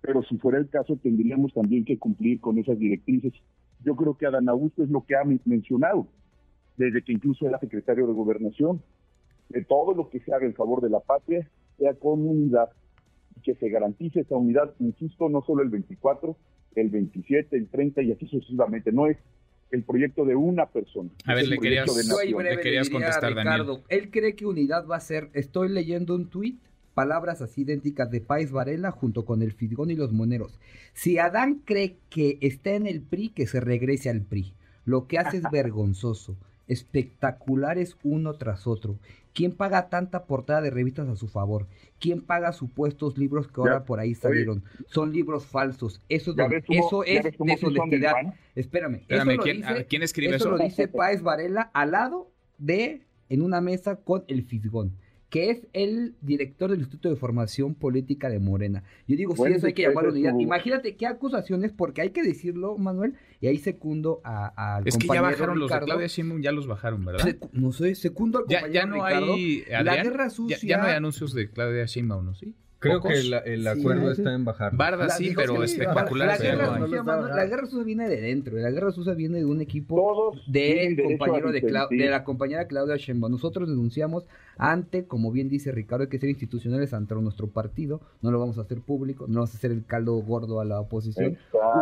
pero 0.00 0.22
si 0.22 0.36
fuera 0.38 0.58
el 0.58 0.68
caso 0.68 0.96
tendríamos 0.96 1.52
también 1.52 1.84
que 1.84 1.98
cumplir 1.98 2.40
con 2.40 2.58
esas 2.58 2.78
directrices. 2.78 3.32
Yo 3.84 3.96
creo 3.96 4.16
que 4.16 4.26
Adán 4.26 4.48
Augusto 4.48 4.82
es 4.82 4.90
lo 4.90 5.04
que 5.04 5.16
ha 5.16 5.24
mencionado, 5.44 6.06
desde 6.76 7.02
que 7.02 7.12
incluso 7.12 7.46
era 7.46 7.58
secretario 7.58 8.06
de 8.06 8.12
gobernación, 8.12 8.82
de 9.48 9.64
todo 9.64 9.94
lo 9.94 10.10
que 10.10 10.20
se 10.20 10.32
haga 10.32 10.46
en 10.46 10.54
favor 10.54 10.82
de 10.82 10.90
la 10.90 11.00
patria, 11.00 11.48
sea 11.78 11.94
con 11.94 12.26
unidad, 12.26 12.70
que 13.42 13.54
se 13.54 13.68
garantice 13.68 14.20
esa 14.20 14.36
unidad, 14.36 14.74
insisto, 14.78 15.28
no 15.28 15.42
solo 15.42 15.62
el 15.62 15.70
24, 15.70 16.36
el 16.80 16.90
27, 16.90 17.56
el 17.56 17.68
30 17.68 18.02
y 18.02 18.12
así 18.12 18.26
sucesivamente. 18.26 18.92
No 18.92 19.06
es 19.06 19.16
el 19.70 19.82
proyecto 19.82 20.24
de 20.24 20.36
una 20.36 20.66
persona. 20.66 21.10
A 21.24 21.34
ver, 21.34 21.48
le 21.48 21.58
querías, 21.58 21.88
le 21.88 22.60
querías 22.60 22.88
contestar, 22.88 23.34
Ricardo, 23.34 23.82
Él 23.88 24.10
cree 24.10 24.34
que 24.34 24.46
unidad 24.46 24.86
va 24.86 24.96
a 24.96 25.00
ser, 25.00 25.30
estoy 25.34 25.68
leyendo 25.68 26.14
un 26.14 26.28
tuit, 26.28 26.58
palabras 26.94 27.42
así 27.42 27.62
idénticas 27.62 28.10
de 28.10 28.20
País 28.20 28.50
Varela 28.50 28.90
junto 28.90 29.24
con 29.24 29.42
el 29.42 29.52
Fidgón 29.52 29.90
y 29.90 29.94
los 29.94 30.12
Moneros. 30.12 30.58
Si 30.94 31.18
Adán 31.18 31.62
cree 31.64 31.96
que 32.10 32.38
está 32.40 32.72
en 32.72 32.86
el 32.86 33.02
PRI, 33.02 33.28
que 33.28 33.46
se 33.46 33.60
regrese 33.60 34.10
al 34.10 34.22
PRI. 34.22 34.54
Lo 34.84 35.06
que 35.06 35.18
hace 35.18 35.36
es 35.36 35.42
vergonzoso 35.52 36.36
espectaculares 36.68 37.96
uno 38.02 38.34
tras 38.34 38.66
otro. 38.66 38.98
¿Quién 39.34 39.52
paga 39.52 39.88
tanta 39.88 40.24
portada 40.24 40.60
de 40.60 40.70
revistas 40.70 41.08
a 41.08 41.16
su 41.16 41.28
favor? 41.28 41.66
¿Quién 41.98 42.22
paga 42.22 42.52
supuestos 42.52 43.18
libros 43.18 43.48
que 43.48 43.60
ahora 43.60 43.84
por 43.84 44.00
ahí 44.00 44.14
salieron? 44.14 44.64
Son 44.86 45.12
libros 45.12 45.46
falsos. 45.46 46.02
Eso, 46.08 46.34
es, 46.36 46.64
eso 46.68 47.04
es 47.04 47.22
deshonestidad. 47.24 48.14
Espérame. 48.54 49.02
¿quién, 49.88 50.02
escribe 50.02 50.36
eso? 50.36 50.48
Eso 50.48 50.56
lo 50.56 50.58
dice 50.58 50.88
Páez 50.88 51.22
Varela 51.22 51.70
al 51.72 51.92
lado 51.92 52.30
de, 52.58 53.02
en 53.28 53.42
una 53.42 53.60
mesa 53.60 53.96
con 53.96 54.24
el 54.28 54.42
Fisgón 54.44 54.96
que 55.30 55.50
es 55.50 55.66
el 55.74 56.14
director 56.22 56.70
del 56.70 56.80
Instituto 56.80 57.10
de 57.10 57.16
Formación 57.16 57.74
Política 57.74 58.30
de 58.30 58.38
Morena. 58.38 58.82
Yo 59.06 59.16
digo, 59.16 59.36
sí, 59.36 59.52
eso 59.52 59.66
hay 59.66 59.74
que 59.74 59.82
llamarlo 59.82 60.10
unidad. 60.10 60.34
Imagínate 60.38 60.96
qué 60.96 61.06
acusaciones, 61.06 61.72
porque 61.72 62.00
hay 62.00 62.10
que 62.10 62.22
decirlo, 62.22 62.78
Manuel, 62.78 63.14
y 63.40 63.48
ahí 63.48 63.58
secundo 63.58 64.20
a, 64.24 64.80
Es 64.84 64.96
que 64.96 65.06
ya 65.06 65.20
bajaron 65.20 65.58
los 65.58 65.70
de 65.70 65.80
Claudia 65.80 66.06
Sheinbaum, 66.06 66.40
ya 66.40 66.52
los 66.52 66.66
bajaron, 66.66 67.04
¿verdad? 67.04 67.36
no 67.52 67.72
sé, 67.72 67.94
secundo 67.94 68.38
al 68.38 68.44
ya, 68.48 68.68
ya 68.68 68.86
no 68.86 69.04
hay, 69.04 69.64
La 69.68 70.02
guerra 70.02 70.30
sucia... 70.30 70.58
Ya, 70.62 70.78
no 70.78 70.84
hay 70.84 70.94
anuncios 70.94 71.34
de 71.34 71.50
Claudia 71.50 71.84
Sheinbaum, 71.84 72.24
¿no? 72.24 72.34
¿Sí? 72.34 72.54
Creo 72.80 73.00
que 73.00 73.12
el, 73.14 73.66
acuerdo 73.66 74.12
está 74.12 74.32
en 74.34 74.44
bajar. 74.44 74.76
Barda 74.76 75.08
sí, 75.10 75.32
pero 75.34 75.62
espectacular. 75.64 76.28
La, 76.28 76.36
guerra, 77.46 77.66
sucia, 77.66 77.82
viene 77.82 78.08
de 78.08 78.20
dentro. 78.20 78.56
La 78.56 78.70
guerra 78.70 78.92
sucia 78.92 79.14
viene 79.14 79.38
de 79.38 79.44
un 79.44 79.60
equipo 79.60 80.32
de, 80.46 80.96
compañero 81.04 81.50
de, 81.50 81.60
de, 81.60 82.08
la 82.08 82.22
compañera 82.22 82.68
Claudia 82.68 82.96
Sheinbaum. 82.96 83.32
Nosotros 83.32 83.68
denunciamos 83.68 84.26
ante, 84.58 85.06
como 85.06 85.32
bien 85.32 85.48
dice 85.48 85.72
Ricardo, 85.72 86.04
hay 86.04 86.08
que 86.08 86.20
ser 86.20 86.28
institucionales 86.28 86.94
ante 86.94 87.16
nuestro 87.16 87.48
partido. 87.48 88.00
No 88.22 88.30
lo 88.30 88.38
vamos 88.38 88.58
a 88.58 88.62
hacer 88.62 88.80
público, 88.80 89.26
no 89.26 89.34
vamos 89.34 89.54
a 89.54 89.56
hacer 89.56 89.72
el 89.72 89.84
caldo 89.84 90.14
gordo 90.18 90.60
a 90.60 90.64
la 90.64 90.80
oposición. 90.80 91.36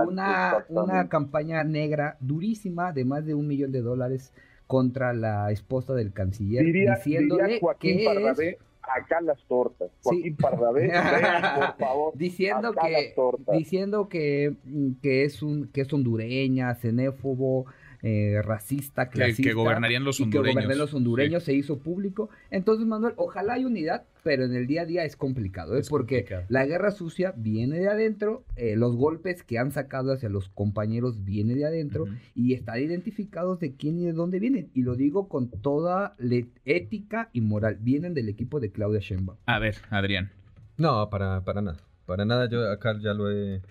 una, 0.08 0.64
una 0.70 1.08
campaña 1.08 1.62
negra 1.62 2.16
durísima 2.20 2.92
de 2.92 3.04
más 3.04 3.26
de 3.26 3.34
un 3.34 3.46
millón 3.46 3.70
de 3.70 3.82
dólares 3.82 4.32
contra 4.66 5.12
la 5.12 5.50
esposa 5.52 5.94
del 5.94 6.12
canciller, 6.12 6.64
diciéndole 6.64 7.60
que 7.78 8.04
es 8.04 8.56
acá 8.94 9.20
las 9.20 9.42
tortas. 9.44 9.90
Joaquín 10.02 10.36
Pardavé, 10.36 10.90
por 11.56 11.76
favor. 11.76 12.12
diciendo 12.16 12.72
que, 12.72 13.14
diciendo 13.56 14.08
que, 14.08 14.56
mm, 14.64 14.92
que 15.02 15.24
es 15.24 15.42
un 15.42 15.68
que 15.68 15.82
es 15.82 15.92
hondureña, 15.92 16.74
xenófobo, 16.74 17.66
eh, 18.02 18.40
racista, 18.42 19.08
clasista. 19.08 19.42
Que, 19.42 19.52
gobernarían 19.54 20.04
los 20.04 20.20
hondureños. 20.20 20.66
Que 20.66 20.74
los 20.74 20.94
hondureños, 20.94 21.42
se 21.42 21.54
hizo 21.54 21.78
público. 21.78 22.30
Entonces, 22.50 22.86
Manuel, 22.86 23.14
ojalá 23.16 23.54
hay 23.54 23.64
unidad, 23.64 24.04
pero 24.26 24.44
en 24.44 24.56
el 24.56 24.66
día 24.66 24.82
a 24.82 24.86
día 24.86 25.04
es 25.04 25.14
complicado. 25.14 25.76
¿eh? 25.76 25.78
Es 25.78 25.88
porque 25.88 26.26
la 26.48 26.66
guerra 26.66 26.90
sucia 26.90 27.32
viene 27.36 27.78
de 27.78 27.88
adentro, 27.88 28.44
eh, 28.56 28.74
los 28.74 28.96
golpes 28.96 29.44
que 29.44 29.56
han 29.56 29.70
sacado 29.70 30.12
hacia 30.12 30.28
los 30.28 30.48
compañeros 30.48 31.22
vienen 31.22 31.58
de 31.58 31.64
adentro 31.64 32.06
y 32.34 32.52
están 32.52 32.82
identificados 32.82 33.60
de 33.60 33.76
quién 33.76 34.00
y 34.00 34.04
de 34.04 34.12
dónde 34.12 34.40
vienen. 34.40 34.68
Y 34.74 34.82
lo 34.82 34.96
digo 34.96 35.28
con 35.28 35.48
toda 35.48 36.16
ética 36.64 37.30
y 37.32 37.40
moral. 37.40 37.78
Vienen 37.80 38.14
del 38.14 38.28
equipo 38.28 38.58
de 38.58 38.72
Claudia 38.72 38.98
Sheinbaum. 38.98 39.38
A 39.46 39.60
ver, 39.60 39.76
Adrián. 39.90 40.32
No, 40.76 41.08
para, 41.08 41.44
para 41.44 41.62
nada. 41.62 41.78
Para 42.04 42.24
nada, 42.24 42.48
yo 42.48 42.68
acá 42.68 42.98
ya 43.00 43.14
lo 43.14 43.30
he 43.30 43.62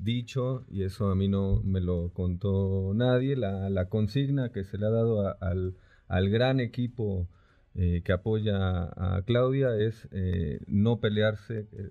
dicho, 0.00 0.64
y 0.72 0.82
eso 0.82 1.08
a 1.08 1.14
mí 1.14 1.28
no 1.28 1.62
me 1.62 1.80
lo 1.80 2.10
contó 2.14 2.90
nadie, 2.96 3.36
la, 3.36 3.84
consigna 3.88 4.50
que 4.50 4.64
se 4.64 4.76
le 4.76 4.86
ha 4.86 4.90
dado 4.90 5.36
al, 5.40 5.76
al, 6.08 6.30
gran 6.30 6.58
equipo 6.58 7.28
eh, 7.74 8.02
que 8.04 8.12
apoya 8.12 8.84
a 8.96 9.22
Claudia 9.24 9.76
es 9.76 10.08
eh, 10.12 10.60
no 10.66 11.00
pelearse, 11.00 11.66
eh, 11.72 11.90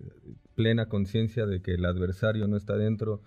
plena 0.55 0.87
conciencia 0.87 1.45
de 1.45 1.61
que 1.61 1.75
el 1.75 1.85
adversario 1.85 2.47
no 2.47 2.57
está 2.57 2.75
dentro, 2.75 3.21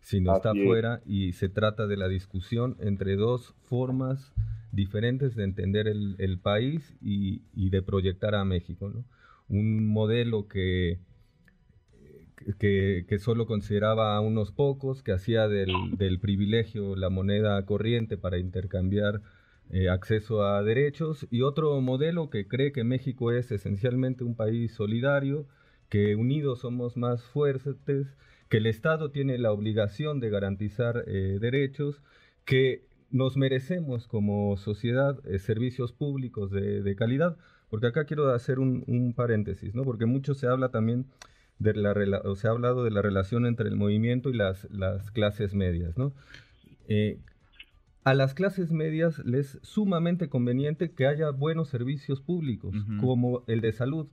sino 0.00 0.36
está 0.36 0.50
afuera, 0.50 1.00
y 1.04 1.32
se 1.32 1.48
trata 1.48 1.86
de 1.86 1.96
la 1.96 2.08
discusión 2.08 2.76
entre 2.80 3.16
dos 3.16 3.54
formas 3.64 4.32
diferentes 4.70 5.34
de 5.34 5.44
entender 5.44 5.88
el, 5.88 6.14
el 6.18 6.38
país 6.38 6.94
y, 7.00 7.42
y, 7.54 7.70
de 7.70 7.82
proyectar 7.82 8.36
a 8.36 8.44
México. 8.44 8.88
¿no? 8.88 9.04
Un 9.48 9.86
modelo 9.88 10.46
que 10.46 11.00
que, 12.58 13.18
solo 13.18 13.46
consideraba 13.46 14.16
a 14.16 14.20
unos 14.20 14.52
pocos, 14.52 15.02
que 15.02 15.12
hacía 15.12 15.48
del, 15.48 16.18
privilegio 16.20 16.96
la 16.96 17.10
moneda 17.10 17.64
corriente 17.64 18.16
para 18.16 18.38
intercambiar 18.38 19.22
eh, 19.70 19.88
acceso 19.88 20.44
a 20.44 20.62
derechos, 20.62 21.26
y 21.30 21.42
otro 21.42 21.80
modelo 21.80 22.30
que 22.30 22.46
cree 22.46 22.72
que 22.72 22.84
México 22.84 23.32
es 23.32 23.50
esencialmente 23.50 24.24
un 24.24 24.36
país 24.36 24.72
solidario, 24.72 25.46
que 25.88 26.16
unidos 26.16 26.60
somos 26.60 26.96
más 26.96 27.22
fuertes, 27.22 28.16
que 28.48 28.58
el 28.58 28.66
Estado 28.66 29.10
tiene 29.10 29.38
la 29.38 29.52
obligación 29.52 30.20
de 30.20 30.30
garantizar 30.30 31.04
eh, 31.06 31.38
derechos, 31.40 32.02
que 32.44 32.84
nos 33.10 33.36
merecemos 33.36 34.06
como 34.08 34.56
sociedad 34.56 35.18
eh, 35.26 35.38
servicios 35.38 35.92
públicos 35.92 36.50
de, 36.50 36.96
calidad, 36.96 37.36
porque 37.70 37.88
acá 37.88 38.04
quiero 38.04 38.30
hacer 38.30 38.58
un, 38.58 38.84
un 38.86 39.14
paréntesis, 39.14 39.74
¿no? 39.74 39.82
porque 39.84 40.06
mucho 40.06 40.34
se 40.34 40.46
habla 40.46 40.70
también 40.70 41.06
de 41.58 41.74
la, 41.74 41.92
o 42.24 42.36
se 42.36 42.48
ha 42.48 42.50
hablado 42.50 42.84
de 42.84 42.90
la 42.90 43.02
relación 43.02 43.46
entre 43.46 43.68
el 43.68 43.76
movimiento 43.76 44.30
y 44.30 44.34
las, 44.34 44.70
las 44.70 45.10
clases 45.10 45.54
medias, 45.54 45.96
¿no? 45.96 46.12
Eh, 46.88 47.18
a 48.06 48.14
las 48.14 48.34
clases 48.34 48.70
medias 48.70 49.18
les 49.24 49.56
es 49.56 49.60
sumamente 49.62 50.28
conveniente 50.28 50.92
que 50.92 51.08
haya 51.08 51.30
buenos 51.30 51.70
servicios 51.70 52.20
públicos, 52.20 52.72
como 53.00 53.42
el 53.48 53.60
de 53.60 53.72
salud. 53.72 54.06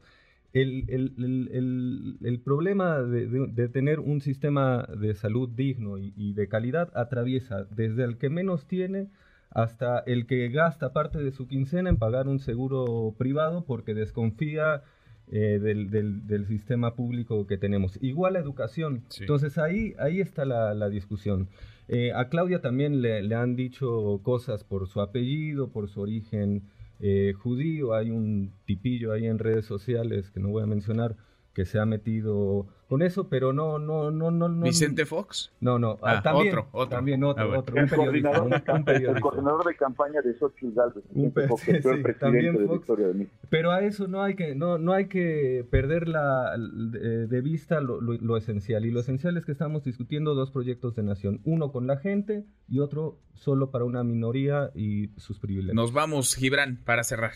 El, 0.52 0.86
el, 0.90 2.18
el, 2.24 2.40
problema 2.40 3.04
de, 3.04 3.28
de, 3.28 3.70
tener 3.70 4.00
un 4.00 4.20
sistema 4.20 4.88
de 5.00 5.14
salud 5.14 5.48
digno 5.48 6.00
y, 6.00 6.12
y, 6.16 6.34
de 6.34 6.48
calidad 6.48 6.92
atraviesa 6.96 7.66
desde 7.66 8.04
el 8.04 8.18
que 8.18 8.30
menos 8.30 8.68
tiene 8.68 9.10
hasta 9.52 10.00
el 10.00 10.26
que 10.26 10.50
gasta 10.50 10.92
parte 10.92 11.20
de 11.20 11.32
su 11.32 11.48
quincena 11.48 11.92
en 11.92 11.98
pagar 11.98 12.28
un 12.28 12.40
seguro 12.40 13.14
privado 13.18 13.64
porque 13.64 13.94
desconfía 13.94 14.82
eh, 15.32 15.60
del, 15.60 15.90
del, 16.28 16.46
sistema 16.46 16.96
público 16.96 17.48
que 17.48 17.58
tenemos. 17.58 17.98
Igual 18.02 18.34
la 18.34 18.40
educación. 18.40 19.04
Entonces 19.20 19.58
ahí, 19.58 19.94
ahí 19.98 20.20
está 20.20 20.46
la, 20.46 20.74
la 20.74 20.90
discusión. 20.90 21.48
Eh, 21.88 22.12
a 22.14 22.30
Claudia 22.30 22.62
también 22.62 23.02
le, 23.02 23.24
le, 23.24 23.36
han 23.36 23.56
dicho 23.56 24.20
cosas 24.24 24.64
por 24.64 24.88
su 24.88 25.02
apellido, 25.02 25.70
por 25.70 25.90
su 25.90 26.02
origen 26.02 26.64
eh, 27.00 27.34
judío. 27.38 27.94
Hay 27.94 28.12
un 28.12 28.52
tipillo 28.66 29.12
ahí 29.12 29.26
en 29.26 29.40
redes 29.40 29.66
sociales 29.66 30.30
que 30.30 30.40
no 30.40 30.50
voy 30.50 30.64
a 30.64 30.68
mencionar 30.68 31.16
que 31.54 31.66
se 31.66 31.80
ha 31.80 31.86
metido 31.86 32.68
con 32.88 33.02
eso, 33.02 33.30
pero 33.30 33.54
no, 33.54 33.80
no, 33.80 34.12
no, 34.12 34.32
no. 34.32 34.50
¿Vicente 34.64 35.06
Fox? 35.06 35.52
No, 35.60 35.80
no, 35.80 35.98
ah, 36.02 36.22
también, 36.22 36.50
otro, 36.50 36.68
otro. 36.72 36.90
También 36.90 37.24
otro, 37.24 37.54
ah, 37.54 37.60
otro. 37.60 37.78
El, 37.78 37.90
coordinador 37.90 38.50
de 38.50 38.96
el 38.96 39.22
coordinador 39.22 39.66
de 39.66 39.76
campaña 39.76 40.22
de 40.22 40.34
Xochitl 40.36 40.74
Galvez. 40.76 41.04
Un 41.12 41.32
Fox, 41.32 41.64
sí, 41.64 41.72
también 42.20 42.58
de 42.58 42.68
Fox, 42.68 42.88
de 42.88 43.28
Pero 43.50 43.72
a 43.72 43.82
eso 43.82 44.08
no 44.08 44.22
hay 44.22 44.36
que, 44.36 44.56
no, 44.56 44.78
no 44.78 44.94
hay 44.94 45.08
que 45.08 45.66
perder 45.70 46.08
la, 46.08 46.56
de 46.58 47.42
vista 47.42 47.82
lo, 47.82 48.02
lo, 48.02 48.38
esencial. 48.38 48.86
Y 48.86 48.92
lo 48.92 49.00
esencial 49.00 49.38
es 49.38 49.46
que 49.46 49.52
estamos 49.52 49.84
discutiendo 49.84 50.36
dos 50.36 50.52
proyectos 50.52 50.96
de 50.96 51.04
nación. 51.04 51.42
Uno 51.46 51.72
con 51.72 51.88
la 51.88 51.98
gente 51.98 52.46
y 52.68 52.80
otro 52.80 53.20
solo 53.34 53.72
para 53.72 53.86
una 53.86 54.04
minoría 54.04 54.72
y 54.76 55.10
sus 55.18 55.40
privilegios. 55.40 55.76
Nos 55.76 55.94
vamos, 55.94 56.36
Gibran, 56.36 56.78
para 56.84 57.04
cerrar. 57.04 57.34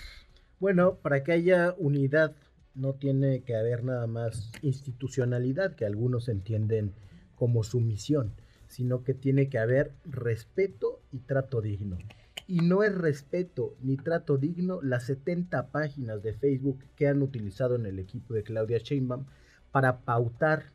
Bueno, 0.60 0.96
para 0.96 1.24
que 1.24 1.34
haya 1.34 1.76
unidad 1.78 2.36
no 2.78 2.94
tiene 2.94 3.42
que 3.42 3.56
haber 3.56 3.84
nada 3.84 4.08
más 4.08 4.52
institucionalidad, 4.62 5.76
que 5.76 5.86
algunos 5.86 6.30
entienden 6.30 6.94
como 7.36 7.64
sumisión, 7.64 8.34
sino 8.68 9.04
que 9.04 9.14
tiene 9.14 9.50
que 9.50 9.58
haber 9.58 9.92
respeto 10.06 11.02
y 11.12 11.20
trato 11.20 11.62
digno. 11.62 11.98
Y 12.48 12.60
no 12.60 12.84
es 12.84 12.96
respeto 12.96 13.76
ni 13.82 13.98
trato 13.98 14.38
digno 14.38 14.82
las 14.82 15.04
70 15.06 15.68
páginas 15.72 16.24
de 16.24 16.34
Facebook 16.34 16.80
que 16.96 17.08
han 17.08 17.22
utilizado 17.22 17.76
en 17.76 17.86
el 17.86 18.00
equipo 18.00 18.34
de 18.34 18.44
Claudia 18.44 18.78
Sheinbaum 18.78 19.26
para 19.72 20.02
pautar 20.02 20.66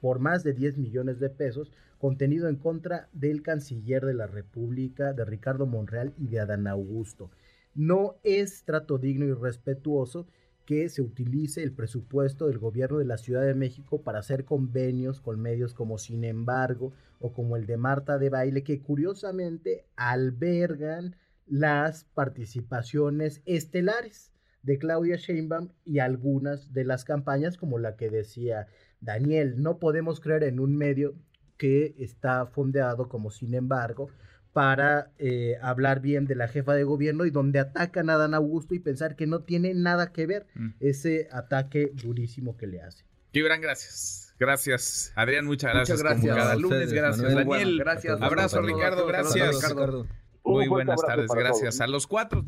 por 0.00 0.18
más 0.18 0.42
de 0.42 0.54
10 0.54 0.78
millones 0.78 1.20
de 1.20 1.28
pesos 1.28 1.70
contenido 1.98 2.48
en 2.48 2.56
contra 2.56 3.08
del 3.12 3.42
canciller 3.42 4.06
de 4.06 4.14
la 4.14 4.26
República, 4.26 5.12
de 5.12 5.26
Ricardo 5.26 5.66
Monreal 5.66 6.14
y 6.18 6.28
de 6.28 6.40
Adán 6.40 6.66
Augusto. 6.66 7.30
No 7.74 8.16
es 8.24 8.64
trato 8.64 8.96
digno 8.98 9.26
y 9.26 9.34
respetuoso 9.34 10.26
que 10.70 10.88
se 10.88 11.02
utilice 11.02 11.64
el 11.64 11.72
presupuesto 11.72 12.46
del 12.46 12.60
gobierno 12.60 12.98
de 12.98 13.04
la 13.04 13.18
Ciudad 13.18 13.44
de 13.44 13.56
México 13.56 14.02
para 14.04 14.20
hacer 14.20 14.44
convenios 14.44 15.20
con 15.20 15.40
medios 15.40 15.74
como 15.74 15.98
Sin 15.98 16.22
embargo 16.22 16.92
o 17.18 17.32
como 17.32 17.56
el 17.56 17.66
de 17.66 17.76
Marta 17.76 18.18
de 18.18 18.30
Baile, 18.30 18.62
que 18.62 18.80
curiosamente 18.80 19.84
albergan 19.96 21.16
las 21.44 22.04
participaciones 22.04 23.42
estelares 23.46 24.30
de 24.62 24.78
Claudia 24.78 25.16
Sheinbaum 25.16 25.70
y 25.84 25.98
algunas 25.98 26.72
de 26.72 26.84
las 26.84 27.04
campañas 27.04 27.56
como 27.56 27.80
la 27.80 27.96
que 27.96 28.08
decía 28.08 28.68
Daniel, 29.00 29.60
no 29.60 29.80
podemos 29.80 30.20
creer 30.20 30.44
en 30.44 30.60
un 30.60 30.76
medio 30.76 31.16
que 31.56 31.96
está 31.98 32.46
fondeado 32.46 33.08
como 33.08 33.32
sin 33.32 33.54
embargo 33.54 34.10
para 34.52 35.12
eh, 35.18 35.56
hablar 35.62 36.00
bien 36.00 36.26
de 36.26 36.34
la 36.34 36.48
jefa 36.48 36.74
de 36.74 36.84
gobierno 36.84 37.24
y 37.24 37.30
donde 37.30 37.60
atacan 37.60 38.10
a 38.10 38.16
Dan 38.16 38.34
Augusto 38.34 38.74
y 38.74 38.80
pensar 38.80 39.16
que 39.16 39.26
no 39.26 39.40
tiene 39.40 39.74
nada 39.74 40.12
que 40.12 40.26
ver 40.26 40.46
mm. 40.54 40.70
ese 40.80 41.28
ataque 41.32 41.92
durísimo 41.94 42.56
que 42.56 42.66
le 42.66 42.82
hace. 42.82 43.04
Gibran, 43.32 43.60
gracias. 43.60 44.34
Gracias. 44.40 45.12
Adrián, 45.14 45.44
muchas 45.44 45.72
gracias. 45.72 46.02
gracias. 46.02 46.34
cada 46.34 46.56
lunes. 46.56 46.92
Gracias, 46.92 47.34
Daniel. 47.34 47.78
gracias. 47.78 48.20
Abrazo, 48.20 48.62
Ricardo. 48.62 49.06
Gracias. 49.06 49.56
Ricardo. 49.56 50.06
Muy 50.44 50.66
buenas 50.66 51.00
tardes. 51.02 51.30
Gracias 51.30 51.80
a 51.80 51.86
los 51.86 52.06
cuatro. 52.06 52.44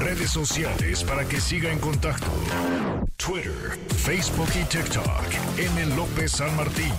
Redes 0.00 0.30
sociales 0.30 1.04
para 1.04 1.24
que 1.24 1.40
siga 1.40 1.70
en 1.70 1.78
contacto: 1.78 2.26
Twitter, 3.16 3.78
Facebook 3.96 4.48
y 4.60 4.64
TikTok. 4.64 5.06
M. 5.58 5.96
López 5.96 6.32
San 6.32 6.54
Martín. 6.56 6.92